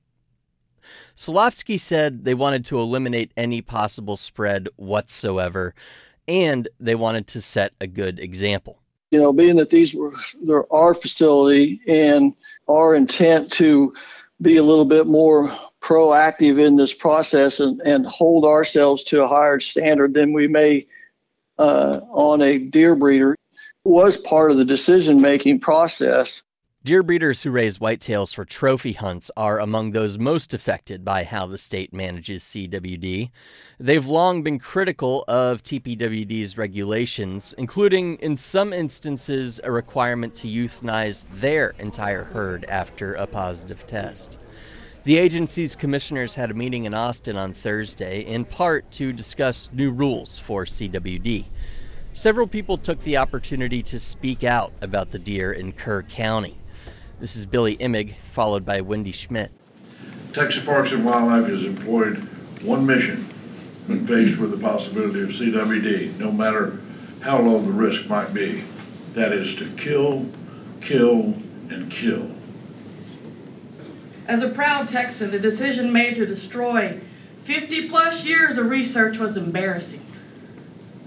[1.16, 5.74] Silovsky said they wanted to eliminate any possible spread whatsoever,
[6.28, 8.78] and they wanted to set a good example.
[9.10, 12.36] You know, being that these were our facility and
[12.68, 13.96] our intent to
[14.44, 19.28] be a little bit more proactive in this process and, and hold ourselves to a
[19.28, 20.86] higher standard than we may
[21.60, 23.36] uh, on a deer breeder
[23.84, 26.42] was part of the decision making process.
[26.84, 31.46] Deer breeders who raise whitetails for trophy hunts are among those most affected by how
[31.46, 33.30] the state manages CWD.
[33.78, 41.26] They've long been critical of TPWD's regulations, including, in some instances, a requirement to euthanize
[41.34, 44.38] their entire herd after a positive test.
[45.08, 49.90] The agency's commissioners had a meeting in Austin on Thursday, in part to discuss new
[49.90, 51.46] rules for CWD.
[52.14, 56.58] Several people took the opportunity to speak out about the deer in Kerr County.
[57.22, 59.50] This is Billy Immig, followed by Wendy Schmidt.
[60.34, 62.18] Texas Parks and Wildlife has employed
[62.62, 63.24] one mission
[63.86, 66.82] when faced with the possibility of CWD, no matter
[67.22, 68.66] how low the risk might be.
[69.14, 70.30] That is to kill,
[70.82, 71.34] kill,
[71.70, 72.30] and kill.
[74.28, 77.00] As a proud Texan, the decision made to destroy
[77.44, 80.06] 50 plus years of research was embarrassing.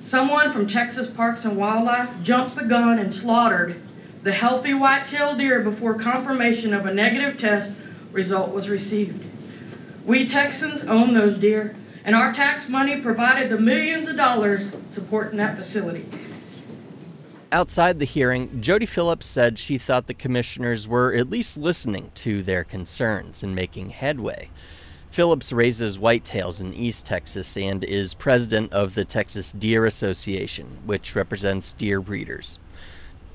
[0.00, 3.76] Someone from Texas Parks and Wildlife jumped the gun and slaughtered
[4.22, 7.74] the healthy white-tailed deer before confirmation of a negative test
[8.10, 9.22] result was received.
[10.06, 15.38] We Texans own those deer, and our tax money provided the millions of dollars supporting
[15.38, 16.06] that facility.
[17.52, 22.44] Outside the hearing, Jody Phillips said she thought the commissioners were at least listening to
[22.44, 24.50] their concerns and making headway.
[25.10, 31.16] Phillips raises whitetails in East Texas and is president of the Texas Deer Association, which
[31.16, 32.60] represents deer breeders.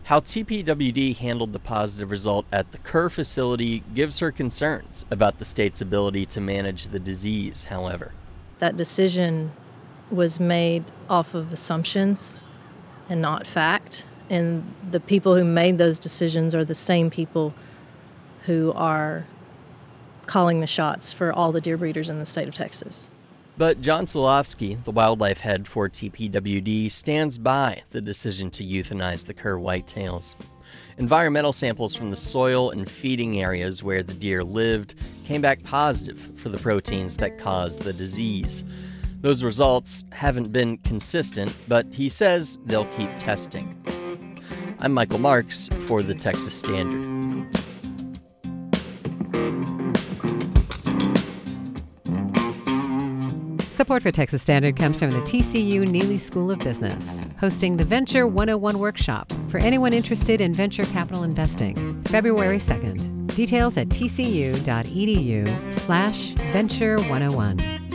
[0.06, 5.46] How TPWD handled the positive result at the Kerr facility gives her concerns about the
[5.46, 8.14] state's ability to manage the disease, however.
[8.60, 9.52] That decision
[10.10, 12.38] was made off of assumptions
[13.10, 14.06] and not fact.
[14.30, 17.54] And the people who made those decisions are the same people
[18.46, 19.26] who are
[20.26, 23.10] calling the shots for all the deer breeders in the state of Texas.
[23.58, 29.34] But John Silovsky, the wildlife head for TPWD, stands by the decision to euthanize the
[29.34, 30.36] Kerr whitetails.
[30.98, 36.20] Environmental samples from the soil and feeding areas where the deer lived came back positive
[36.38, 38.64] for the proteins that cause the disease.
[39.26, 43.76] Those results haven't been consistent, but he says they'll keep testing.
[44.78, 47.48] I'm Michael Marks for the Texas Standard.
[53.72, 58.28] Support for Texas Standard comes from the TCU Neeley School of Business, hosting the Venture
[58.28, 63.34] 101 workshop for anyone interested in venture capital investing, February 2nd.
[63.34, 67.95] Details at tcu.edu slash venture 101.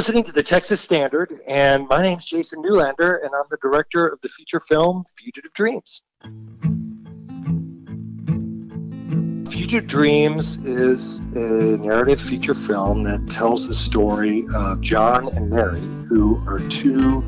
[0.00, 4.18] Listening to the Texas Standard, and my name's Jason Newlander, and I'm the director of
[4.22, 6.00] the feature film Fugitive Dreams.
[9.52, 15.82] Fugitive Dreams is a narrative feature film that tells the story of John and Mary,
[16.08, 17.20] who are two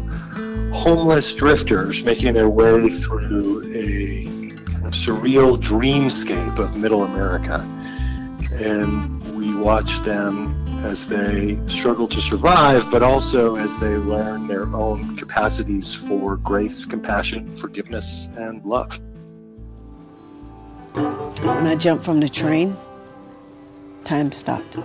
[0.72, 4.24] homeless drifters making their way through a
[4.64, 7.60] kind of surreal dreamscape of middle America.
[8.50, 14.64] And we watch them as they struggle to survive, but also as they learn their
[14.74, 18.98] own capacities for grace, compassion, forgiveness, and love.
[20.94, 22.76] When I jumped from the train,
[24.04, 24.76] time stopped.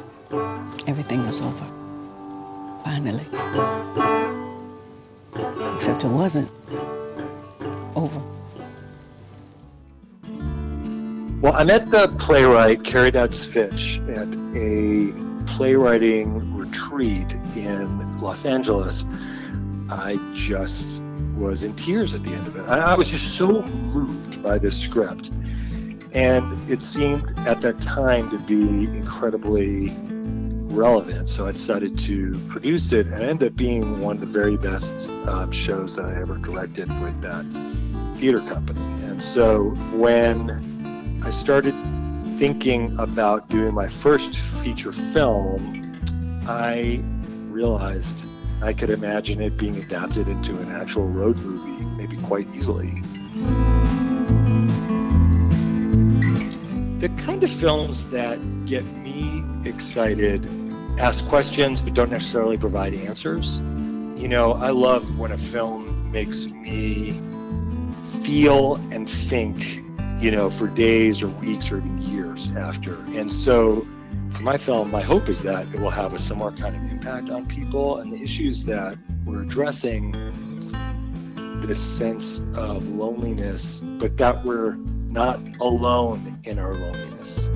[0.88, 1.66] Everything was over.
[2.84, 3.26] Finally.
[5.76, 6.50] Except it wasn't
[7.96, 8.22] over.
[11.42, 15.27] Well, I met the playwright Carrie Dodds Fitch at a
[15.58, 19.04] playwriting retreat in Los Angeles.
[19.90, 21.02] I just
[21.36, 22.70] was in tears at the end of it.
[22.70, 25.32] I, was just so moved by this script.
[26.14, 29.96] And it seemed at that time to be incredibly
[30.68, 31.28] relevant.
[31.28, 35.10] So I decided to produce it and end up being one of the very best
[35.26, 37.46] um, shows that I ever directed with that
[38.20, 38.82] theater company.
[39.08, 41.74] And so when I started
[42.38, 47.02] thinking about doing my first feature film, I
[47.50, 48.24] realized
[48.62, 53.02] I could imagine it being adapted into an actual road movie, maybe quite easily.
[57.00, 60.48] The kind of films that get me excited
[61.00, 63.58] ask questions but don't necessarily provide answers.
[64.20, 67.20] You know, I love when a film makes me
[68.24, 69.84] feel and think,
[70.20, 72.96] you know, for days or weeks or even years after.
[73.10, 73.88] And so
[74.32, 77.30] for my film, my hope is that it will have a similar kind of impact
[77.30, 80.12] on people and the issues that we're addressing
[81.66, 84.76] this sense of loneliness, but that we're
[85.08, 87.48] not alone in our loneliness.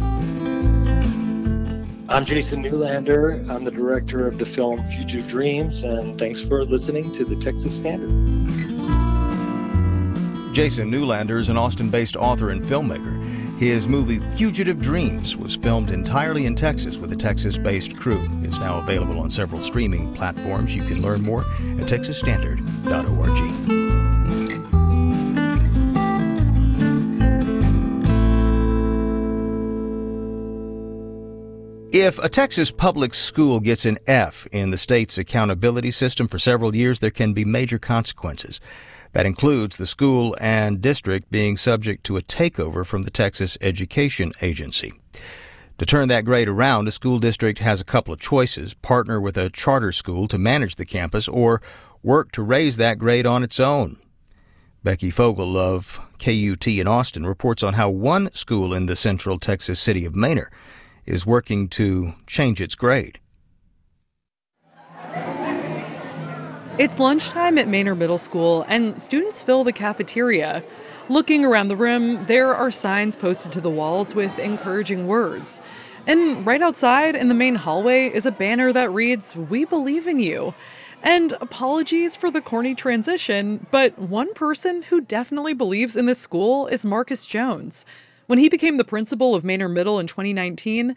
[2.09, 3.49] I'm Jason Newlander.
[3.49, 7.76] I'm the director of the film Fugitive Dreams, and thanks for listening to the Texas
[7.76, 8.61] Standard.
[10.54, 13.18] Jason Newlander is an Austin based author and filmmaker.
[13.58, 18.22] His movie Fugitive Dreams was filmed entirely in Texas with a Texas based crew.
[18.43, 20.76] It's now available on several streaming platforms.
[20.76, 23.91] You can learn more at texasstandard.org.
[31.93, 36.76] If a Texas public school gets an F in the state's accountability system for several
[36.76, 38.60] years, there can be major consequences.
[39.14, 44.32] That includes the school and district being subject to a takeover from the Texas Education
[44.41, 44.93] Agency.
[45.80, 49.38] To turn that grade around, a school district has a couple of choices partner with
[49.38, 51.62] a charter school to manage the campus or
[52.03, 53.97] work to raise that grade on its own.
[54.84, 59.80] Becky Fogel of KUT in Austin reports on how one school in the central Texas
[59.80, 60.51] city of Manor
[61.05, 63.20] is working to change its grade.
[66.78, 70.63] It's lunchtime at Manor Middle School, and students fill the cafeteria.
[71.09, 75.59] Looking around the room, there are signs posted to the walls with encouraging words.
[76.07, 80.19] And right outside in the main hallway is a banner that reads, We believe in
[80.19, 80.53] you.
[81.03, 86.67] And apologies for the corny transition, but one person who definitely believes in this school
[86.67, 87.86] is Marcus Jones.
[88.28, 90.95] When he became the principal of Manor Middle in 2019,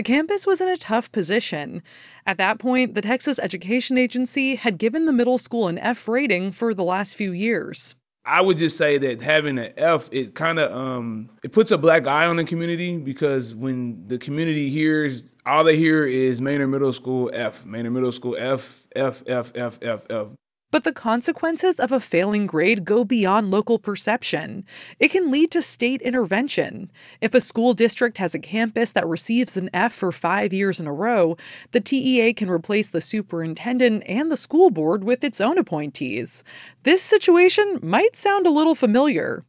[0.00, 1.82] the campus was in a tough position.
[2.24, 6.52] At that point, the Texas Education Agency had given the middle school an F rating
[6.52, 7.94] for the last few years.
[8.24, 11.76] I would just say that having an F, it kind of um, it puts a
[11.76, 16.66] black eye on the community because when the community hears, all they hear is Manor
[16.66, 20.28] Middle School F, Manor Middle School F, F, F, F, F, F.
[20.70, 24.64] But the consequences of a failing grade go beyond local perception.
[25.00, 26.92] It can lead to state intervention.
[27.20, 30.86] If a school district has a campus that receives an F for five years in
[30.86, 31.36] a row,
[31.72, 36.44] the TEA can replace the superintendent and the school board with its own appointees.
[36.84, 39.44] This situation might sound a little familiar.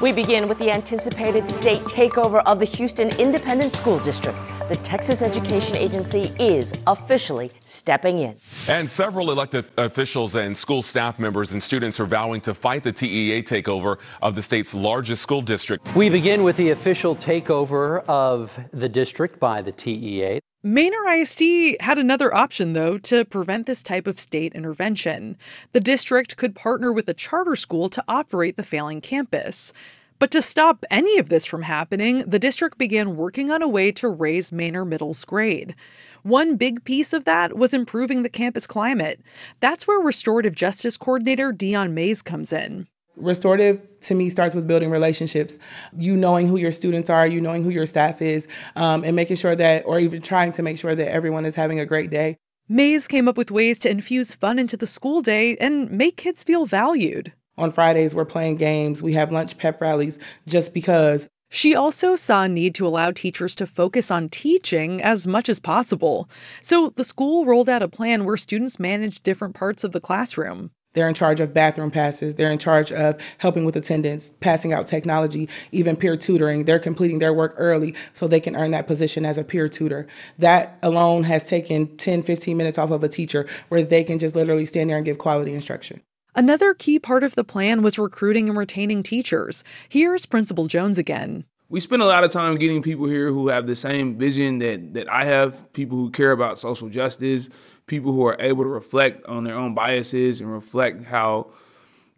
[0.00, 4.36] We begin with the anticipated state takeover of the Houston Independent School District.
[4.68, 8.36] The Texas Education Agency is officially stepping in.
[8.68, 12.92] And several elected officials and school staff members and students are vowing to fight the
[12.92, 15.94] TEA takeover of the state's largest school district.
[15.94, 20.40] We begin with the official takeover of the district by the TEA.
[20.66, 25.36] Manor ISD had another option, though, to prevent this type of state intervention.
[25.72, 29.74] The district could partner with a charter school to operate the failing campus.
[30.18, 33.92] But to stop any of this from happening, the district began working on a way
[33.92, 35.74] to raise Manor Middle's grade.
[36.22, 39.20] One big piece of that was improving the campus climate.
[39.60, 42.88] That's where restorative justice coordinator Dion Mays comes in.
[43.16, 45.58] Restorative to me starts with building relationships.
[45.96, 49.36] You knowing who your students are, you knowing who your staff is, um, and making
[49.36, 52.36] sure that, or even trying to make sure that everyone is having a great day.
[52.68, 56.42] Mays came up with ways to infuse fun into the school day and make kids
[56.42, 57.32] feel valued.
[57.56, 61.28] On Fridays, we're playing games, we have lunch pep rallies just because.
[61.50, 65.60] She also saw a need to allow teachers to focus on teaching as much as
[65.60, 66.28] possible.
[66.60, 70.72] So the school rolled out a plan where students managed different parts of the classroom.
[70.94, 72.36] They're in charge of bathroom passes.
[72.36, 76.64] They're in charge of helping with attendance, passing out technology, even peer tutoring.
[76.64, 80.06] They're completing their work early so they can earn that position as a peer tutor.
[80.38, 84.36] That alone has taken 10, 15 minutes off of a teacher where they can just
[84.36, 86.00] literally stand there and give quality instruction.
[86.36, 89.62] Another key part of the plan was recruiting and retaining teachers.
[89.88, 91.44] Here's Principal Jones again.
[91.68, 94.94] We spend a lot of time getting people here who have the same vision that,
[94.94, 97.48] that I have, people who care about social justice,
[97.86, 101.50] people who are able to reflect on their own biases and reflect how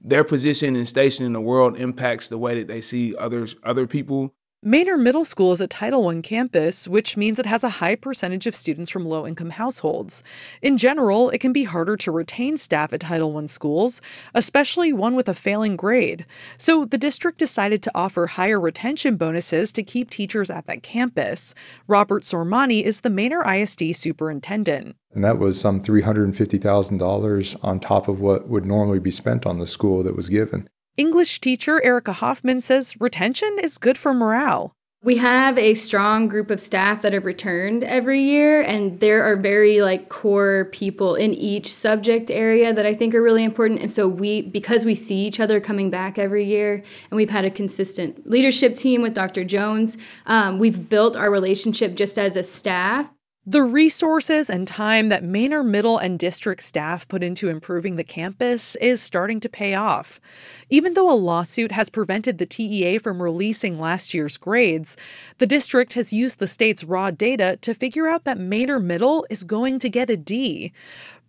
[0.01, 3.87] their position and station in the world impacts the way that they see others other
[3.87, 4.35] people
[4.67, 8.49] Manor Middle School is a Title I campus, which means it has a high percentage
[8.49, 10.25] of students from low income households.
[10.61, 14.01] In general, it can be harder to retain staff at Title I schools,
[14.35, 16.27] especially one with a failing grade.
[16.57, 21.55] So the district decided to offer higher retention bonuses to keep teachers at that campus.
[21.87, 24.97] Robert Sormani is the Manor ISD superintendent.
[25.15, 29.67] And that was some $350,000 on top of what would normally be spent on the
[29.69, 30.69] school that was given.
[30.97, 34.73] English teacher Erica Hoffman says retention is good for morale.
[35.03, 39.37] We have a strong group of staff that have returned every year, and there are
[39.37, 43.81] very like core people in each subject area that I think are really important.
[43.81, 47.45] And so we, because we see each other coming back every year, and we've had
[47.45, 49.45] a consistent leadership team with Dr.
[49.45, 53.07] Jones, um, we've built our relationship just as a staff
[53.49, 58.75] The resources and time that Manor Middle and District staff put into improving the campus
[58.81, 60.19] is starting to pay off.
[60.69, 64.97] Even though a lawsuit has prevented the TEA from releasing last year's grades,
[65.39, 69.45] the district has used the state's raw data to figure out that Manor Middle is
[69.45, 70.73] going to get a D.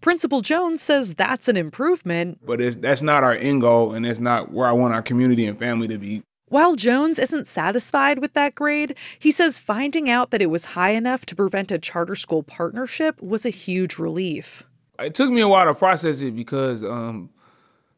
[0.02, 2.40] Principal Jones says that's an improvement.
[2.44, 5.60] But that's not our end goal, and it's not where I want our community and
[5.60, 6.24] family to be.
[6.50, 10.92] While Jones isn't satisfied with that grade, he says finding out that it was high
[10.92, 14.64] enough to prevent a charter school partnership was a huge relief.
[14.98, 17.32] It took me a while to process it because, um,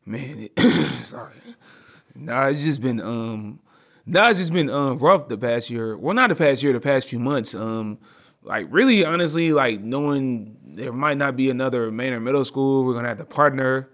[0.03, 0.59] man, it,
[1.03, 1.35] sorry.
[2.15, 3.59] Nah, it's just been, um,
[4.07, 5.95] nah, it's just been um, rough the past year.
[5.95, 7.53] Well, not the past year, the past few months.
[7.53, 7.99] Um,
[8.41, 13.09] like really, honestly, like knowing there might not be another Manor Middle School, we're gonna
[13.09, 13.89] have to partner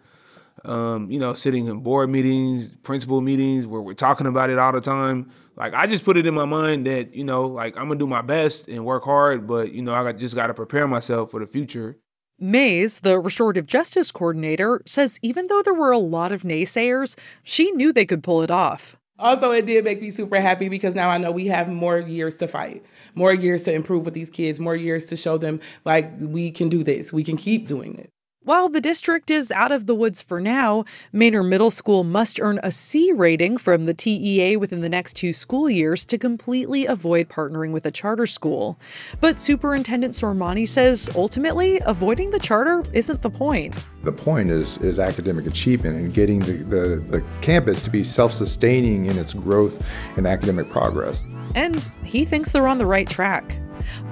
[0.64, 4.72] um, you know, sitting in board meetings, principal meetings where we're talking about it all
[4.72, 5.32] the time.
[5.56, 8.08] Like I just put it in my mind that, you know, like I'm gonna do
[8.08, 11.47] my best and work hard, but you know, I just gotta prepare myself for the
[11.47, 11.97] future.
[12.38, 17.72] Mays, the restorative justice coordinator, says even though there were a lot of naysayers, she
[17.72, 18.97] knew they could pull it off.
[19.18, 22.36] Also, it did make me super happy because now I know we have more years
[22.38, 22.84] to fight,
[23.14, 26.68] more years to improve with these kids, more years to show them like we can
[26.68, 28.12] do this, we can keep doing it.
[28.46, 32.60] While the district is out of the woods for now, Manor Middle School must earn
[32.62, 37.28] a C rating from the TEA within the next two school years to completely avoid
[37.28, 38.78] partnering with a charter school.
[39.20, 43.88] But Superintendent Sormani says ultimately, avoiding the charter isn't the point.
[44.04, 48.32] The point is, is academic achievement and getting the, the, the campus to be self
[48.32, 49.84] sustaining in its growth
[50.18, 51.26] and academic progress.
[51.56, 53.58] And he thinks they're on the right track.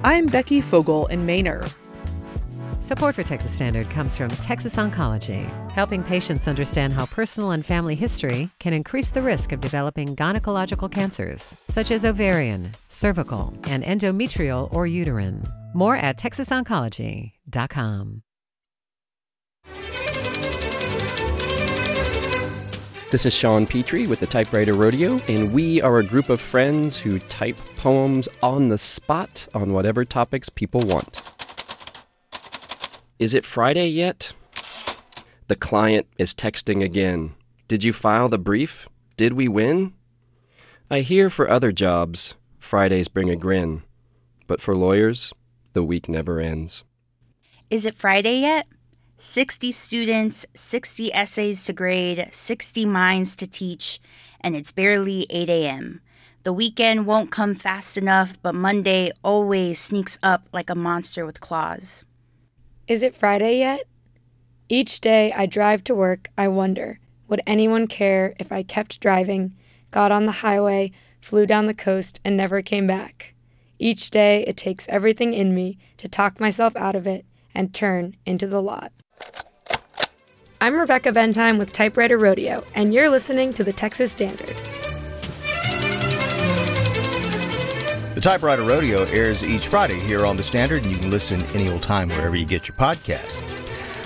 [0.02, 1.64] I'm Becky Fogel in Manor.
[2.84, 7.94] Support for Texas Standard comes from Texas Oncology, helping patients understand how personal and family
[7.94, 14.70] history can increase the risk of developing gynecological cancers, such as ovarian, cervical, and endometrial
[14.74, 15.42] or uterine.
[15.72, 18.22] More at texasoncology.com.
[23.10, 26.98] This is Sean Petrie with the Typewriter Rodeo, and we are a group of friends
[26.98, 31.33] who type poems on the spot on whatever topics people want.
[33.16, 34.32] Is it Friday yet?
[35.46, 37.34] The client is texting again.
[37.68, 38.88] Did you file the brief?
[39.16, 39.92] Did we win?
[40.90, 43.84] I hear for other jobs, Fridays bring a grin.
[44.48, 45.32] But for lawyers,
[45.74, 46.82] the week never ends.
[47.70, 48.66] Is it Friday yet?
[49.16, 54.00] 60 students, 60 essays to grade, 60 minds to teach,
[54.40, 56.00] and it's barely 8 a.m.
[56.42, 61.40] The weekend won't come fast enough, but Monday always sneaks up like a monster with
[61.40, 62.04] claws.
[62.86, 63.84] Is it Friday yet?
[64.68, 69.56] Each day I drive to work, I wonder would anyone care if I kept driving,
[69.90, 73.32] got on the highway, flew down the coast, and never came back?
[73.78, 77.24] Each day it takes everything in me to talk myself out of it
[77.54, 78.92] and turn into the lot.
[80.60, 84.60] I'm Rebecca Ventime with Typewriter Rodeo, and you're listening to the Texas Standard.
[88.24, 91.82] Typewriter Rodeo airs each Friday here on The Standard, and you can listen any old
[91.82, 93.30] time wherever you get your podcast.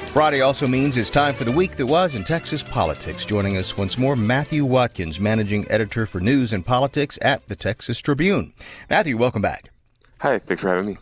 [0.08, 3.24] Friday also means it's time for the week that was in Texas politics.
[3.24, 8.00] Joining us once more, Matthew Watkins, managing editor for news and politics at the Texas
[8.00, 8.52] Tribune.
[8.90, 9.70] Matthew, welcome back.
[10.18, 10.96] Hi, thanks for having me.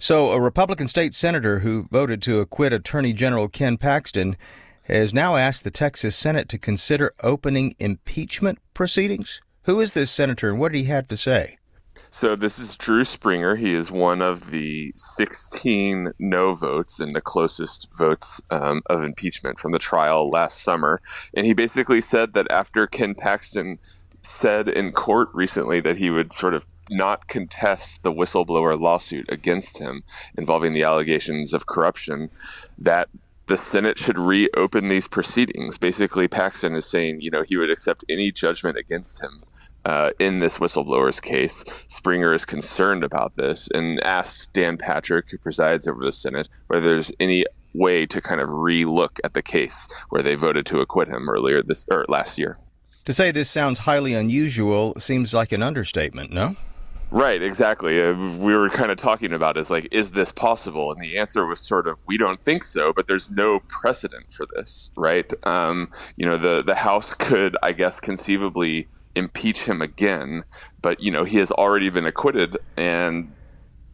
[0.00, 4.38] So, a Republican state senator who voted to acquit Attorney General Ken Paxton
[4.84, 9.42] has now asked the Texas Senate to consider opening impeachment proceedings.
[9.64, 11.58] Who is this senator and what did he have to say?
[12.10, 13.56] So this is Drew Springer.
[13.56, 19.58] He is one of the 16 no votes and the closest votes um, of impeachment
[19.58, 21.00] from the trial last summer.
[21.34, 23.78] And he basically said that after Ken Paxton
[24.20, 29.78] said in court recently that he would sort of not contest the whistleblower lawsuit against
[29.78, 30.04] him
[30.36, 32.30] involving the allegations of corruption,
[32.78, 33.08] that
[33.46, 35.78] the Senate should reopen these proceedings.
[35.78, 39.44] Basically, Paxton is saying, you know, he would accept any judgment against him
[39.84, 41.64] uh, in this whistleblower's case.
[41.88, 46.86] Springer is concerned about this and asked Dan Patrick, who presides over the Senate, whether
[46.86, 51.08] there's any way to kind of re-look at the case where they voted to acquit
[51.08, 52.58] him earlier this or last year.
[53.04, 56.56] To say this sounds highly unusual seems like an understatement, no?
[57.10, 58.02] Right, exactly.
[58.02, 60.90] Uh, we were kind of talking about is like, is this possible?
[60.90, 64.46] And the answer was sort of, we don't think so, but there's no precedent for
[64.56, 65.32] this, right?
[65.46, 70.44] Um, you know, the the House could, I guess, conceivably impeach him again,
[70.82, 73.32] but you know he has already been acquitted, and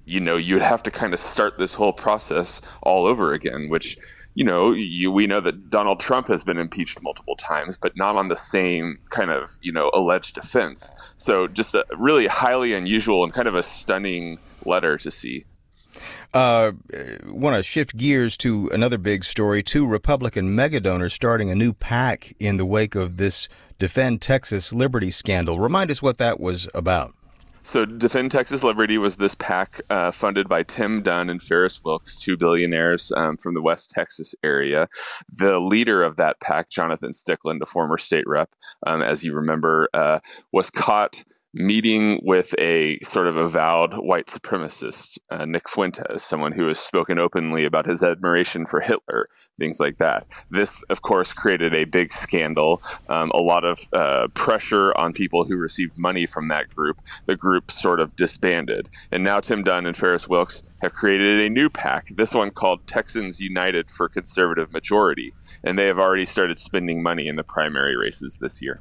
[0.05, 3.99] you know you'd have to kind of start this whole process all over again, which
[4.35, 8.17] you know you, we know that Donald Trump has been impeached multiple times, but not
[8.17, 10.93] on the same kind of you know alleged offense.
[11.17, 15.45] So just a really highly unusual and kind of a stunning letter to see.
[16.33, 16.73] Uh,
[17.25, 19.63] Want to shift gears to another big story.
[19.63, 24.73] Two Republican mega donors starting a new PAC in the wake of this Defend Texas
[24.73, 25.59] Liberty scandal.
[25.59, 27.15] Remind us what that was about.
[27.63, 32.17] So, Defend Texas Liberty was this PAC uh, funded by Tim Dunn and Farris Wilks,
[32.17, 34.89] two billionaires um, from the West Texas area.
[35.29, 38.51] The leader of that PAC, Jonathan Stickland, a former state rep,
[38.87, 40.21] um, as you remember, uh,
[40.53, 41.23] was caught
[41.53, 47.19] meeting with a sort of avowed white supremacist, uh, Nick Fuentes, someone who has spoken
[47.19, 49.27] openly about his admiration for Hitler,
[49.59, 50.27] things like that.
[50.51, 55.45] This, of course, created a big scandal, um, a lot of uh, pressure on people
[55.45, 57.01] who received money from that group.
[57.27, 58.89] The group sort of disbanded.
[59.11, 62.87] And now Tim Dunn and Farris Wilks have created a new PAC, this one called
[62.87, 65.33] Texans United for Conservative Majority.
[65.65, 68.81] And they have already started spending money in the primary races this year.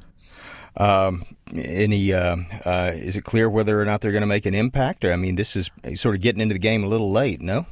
[0.76, 4.54] Um, any uh, uh, is it clear whether or not they're going to make an
[4.54, 5.04] impact?
[5.04, 7.40] I mean, this is sort of getting into the game a little late.
[7.40, 7.66] No.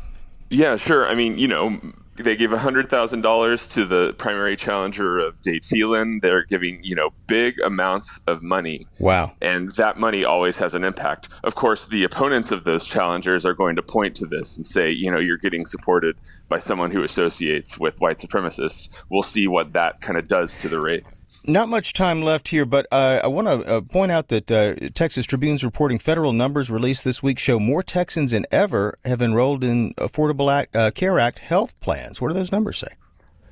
[0.51, 1.07] Yeah, sure.
[1.07, 1.81] I mean, you know,
[2.17, 6.21] they gave hundred thousand dollars to the primary challenger of Dade Phelan.
[6.21, 8.87] They're giving you know big amounts of money.
[8.99, 9.33] Wow!
[9.41, 11.29] And that money always has an impact.
[11.45, 14.91] Of course, the opponents of those challengers are going to point to this and say,
[14.91, 16.17] you know, you're getting supported
[16.49, 19.05] by someone who associates with white supremacists.
[19.11, 21.23] We'll see what that kind of does to the race.
[21.45, 24.75] Not much time left here, but uh, I want to uh, point out that uh,
[24.91, 29.65] Texas Tribune's reporting federal numbers released this week show more Texans than ever have enrolled
[29.65, 32.21] in Affordable Act, uh, Care Act health plans.
[32.21, 32.89] What do those numbers say?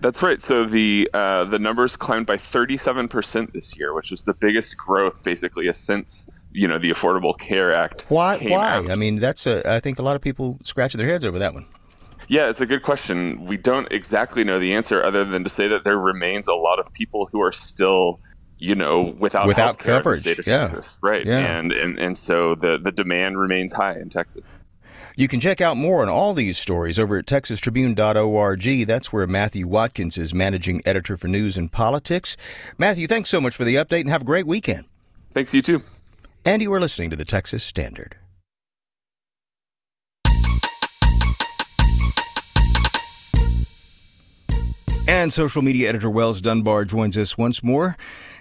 [0.01, 0.41] That's right.
[0.41, 4.76] So the uh, the numbers climbed by 37 percent this year, which was the biggest
[4.76, 8.05] growth basically since you know the Affordable Care Act.
[8.09, 8.37] Why?
[8.39, 8.76] why?
[8.76, 8.91] Out.
[8.91, 11.55] I mean, that's a, I think a lot of people scratching their heads over that
[11.55, 11.66] one.
[12.29, 13.45] Yeah, it's a good question.
[13.45, 16.79] We don't exactly know the answer other than to say that there remains a lot
[16.79, 18.20] of people who are still
[18.59, 20.59] you know, without without coverage, in the state of yeah.
[20.61, 21.27] Texas, right?
[21.27, 21.59] Yeah.
[21.59, 24.62] And, and and so the the demand remains high in Texas.
[25.18, 28.87] You can check out more on all these stories over at texastribune.org.
[28.87, 32.37] That's where Matthew Watkins is managing editor for news and politics.
[32.77, 34.85] Matthew, thanks so much for the update and have a great weekend.
[35.33, 35.83] Thanks, you too.
[36.45, 38.18] And you are listening to the Texas Standard.
[45.09, 47.96] And social media editor Wells Dunbar joins us once more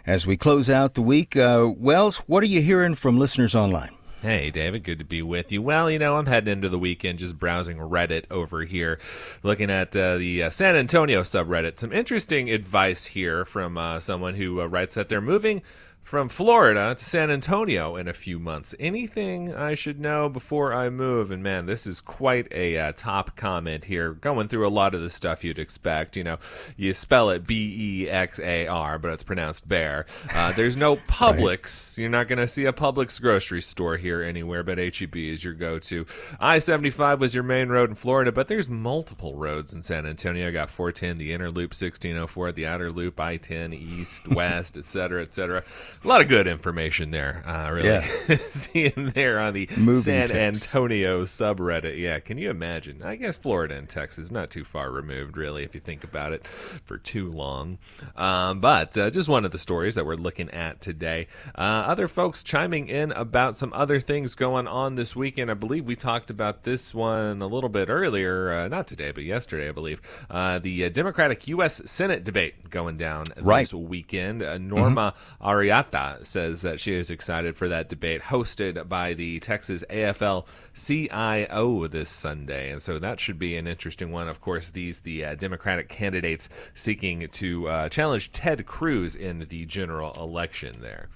[0.07, 1.37] as we close out the week.
[1.37, 3.95] Uh, Wells, what are you hearing from listeners online?
[4.23, 5.61] Hey, David, good to be with you.
[5.61, 8.99] Well, you know, I'm heading into the weekend just browsing Reddit over here,
[9.43, 11.79] looking at uh, the uh, San Antonio subreddit.
[11.79, 15.61] Some interesting advice here from uh, someone who uh, writes that they're moving
[16.05, 18.75] from Florida to San Antonio in a few months.
[18.79, 21.31] Anything I should know before I move?
[21.31, 25.01] And man, this is quite a uh, top comment here, going through a lot of
[25.01, 26.15] the stuff you'd expect.
[26.15, 26.37] You know,
[26.77, 30.05] you spell it B E X A R, but it's pronounced bear.
[30.31, 31.97] Uh, there's no Publix.
[31.97, 35.55] You're not going to see a Publix grocery store here anywhere, but HEB is your
[35.55, 36.05] go to.
[36.39, 40.49] I 75 was your main road in Florida, but there's multiple roads in San Antonio.
[40.49, 45.23] I got 410, the inner loop 1604, the outer loop I 10, east, west, etc.,
[45.23, 45.63] etc
[46.05, 47.41] a lot of good information there.
[47.47, 48.37] Uh, really, yeah.
[48.49, 50.37] seeing there on the Moving San tips.
[50.65, 51.97] Antonio subreddit.
[51.99, 53.01] Yeah, can you imagine?
[53.03, 56.45] I guess Florida and Texas not too far removed, really, if you think about it
[56.47, 57.79] for too long.
[58.15, 61.27] Um, but uh, just one of the stories that we're looking at today.
[61.57, 65.49] Uh, other folks chiming in about some other things going on this weekend.
[65.49, 69.23] I believe we talked about this one a little bit earlier, uh, not today, but
[69.23, 70.01] yesterday, I believe.
[70.29, 71.81] Uh, the uh, Democratic U.S.
[71.89, 73.63] Senate debate going down Right.
[73.63, 74.43] this weekend.
[74.43, 79.83] Uh, Norma Ariata says that she is excited for that debate hosted by the Texas
[79.89, 82.71] AFL CIO this Sunday.
[82.71, 84.27] And so that should be an interesting one.
[84.27, 89.65] Of course, these the uh, Democratic candidates seeking to uh, challenge Ted Cruz in the
[89.65, 91.09] general election there.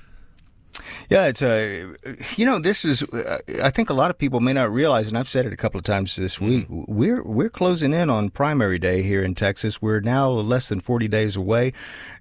[1.09, 1.93] Yeah, it's a,
[2.35, 3.03] you know, this is.
[3.03, 5.57] Uh, I think a lot of people may not realize, and I've said it a
[5.57, 6.65] couple of times this week.
[6.69, 9.81] We're we're closing in on primary day here in Texas.
[9.81, 11.73] We're now less than forty days away,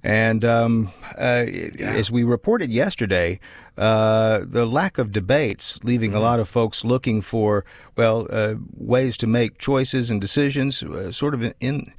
[0.03, 1.47] and um, uh,
[1.81, 3.41] as we reported yesterday,
[3.77, 7.65] uh, the lack of debates leaving a lot of folks looking for
[7.97, 11.93] well uh, ways to make choices and decisions, uh, sort of in.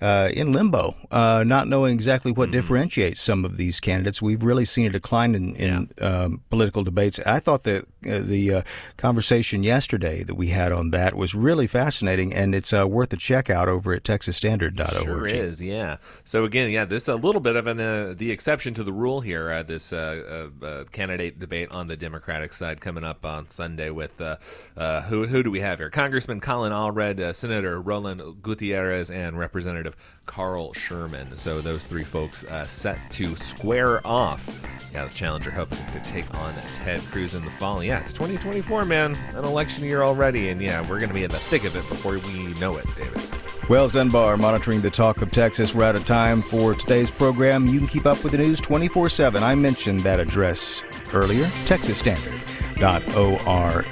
[0.00, 4.22] In uh, in limbo, uh, not knowing exactly what differentiates some of these candidates.
[4.22, 7.18] We've really seen a decline in, in um, political debates.
[7.20, 8.62] I thought that uh, the uh,
[8.96, 13.16] conversation yesterday that we had on that was really fascinating, and it's uh, worth a
[13.16, 15.04] check out over at texasstandard.org.
[15.04, 15.98] Sure is, yeah.
[16.24, 18.92] So again, yeah, this is a little bit of an uh, the exception to the
[18.92, 19.50] rule here.
[19.50, 23.90] Uh, this uh, uh, uh, candidate debate on the Democratic side coming up on Sunday
[23.90, 24.36] with uh,
[24.76, 25.90] uh, who who do we have here?
[25.90, 31.36] Congressman Colin Allred, uh, Senator Roland Gutierrez, and Representative Representative Carl Sherman.
[31.36, 34.62] So those three folks uh, set to square off.
[34.92, 37.82] Yeah, the challenger hoping to take on Ted Cruz in the fall.
[37.82, 39.16] Yeah, it's 2024, man.
[39.34, 41.88] An election year already, and yeah, we're going to be in the thick of it
[41.88, 43.20] before we know it, David.
[43.68, 45.72] Wells Dunbar monitoring the talk of Texas.
[45.74, 47.68] We're out of time for today's program.
[47.68, 49.42] You can keep up with the news 24 7.
[49.42, 50.82] I mentioned that address
[51.12, 53.86] earlier, texasstandard.org.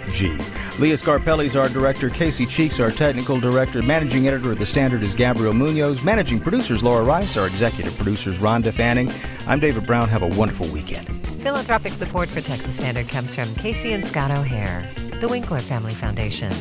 [0.79, 2.09] Leah Scarpelli is our director.
[2.09, 3.83] Casey Cheeks, our technical director.
[3.83, 6.05] Managing editor of The Standard is Gabriel Munoz.
[6.05, 7.37] Managing producers Laura Rice.
[7.37, 9.11] Our executive producers Rhonda Fanning.
[9.49, 10.09] I'm David Brown.
[10.09, 11.09] Have a wonderful weekend.
[11.43, 14.89] Philanthropic support for Texas Standard comes from Casey and Scott O'Hare,
[15.21, 16.53] the Winkler Family Foundation,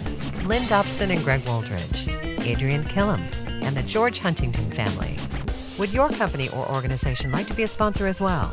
[0.48, 2.08] Lynn Dobson and Greg Wooldridge,
[2.44, 3.22] Adrian Killam,
[3.62, 5.16] and the George Huntington family.
[5.78, 8.52] Would your company or organization like to be a sponsor as well?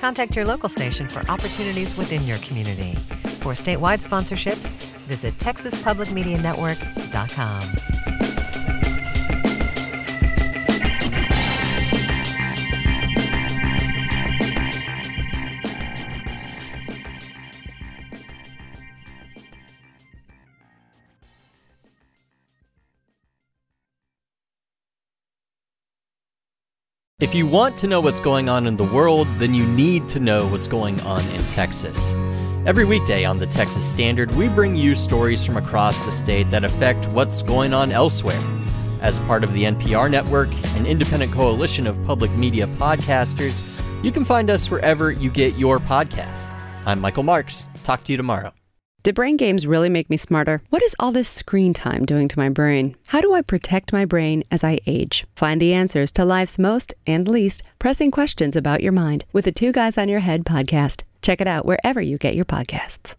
[0.00, 2.94] Contact your local station for opportunities within your community.
[3.42, 4.74] For statewide sponsorships,
[5.06, 7.91] visit texaspublicmedianetwork.com.
[27.22, 30.18] If you want to know what's going on in the world, then you need to
[30.18, 32.12] know what's going on in Texas.
[32.66, 36.64] Every weekday on the Texas Standard, we bring you stories from across the state that
[36.64, 38.42] affect what's going on elsewhere.
[39.00, 43.62] As part of the NPR network, an independent coalition of public media podcasters,
[44.02, 46.50] you can find us wherever you get your podcasts.
[46.86, 47.68] I'm Michael Marks.
[47.84, 48.52] Talk to you tomorrow.
[49.02, 50.62] Did brain games really make me smarter?
[50.70, 52.94] What is all this screen time doing to my brain?
[53.06, 55.24] How do I protect my brain as I age?
[55.34, 59.50] Find the answers to life's most and least pressing questions about your mind with the
[59.52, 61.02] Two Guys on Your Head podcast.
[61.20, 63.16] Check it out wherever you get your podcasts.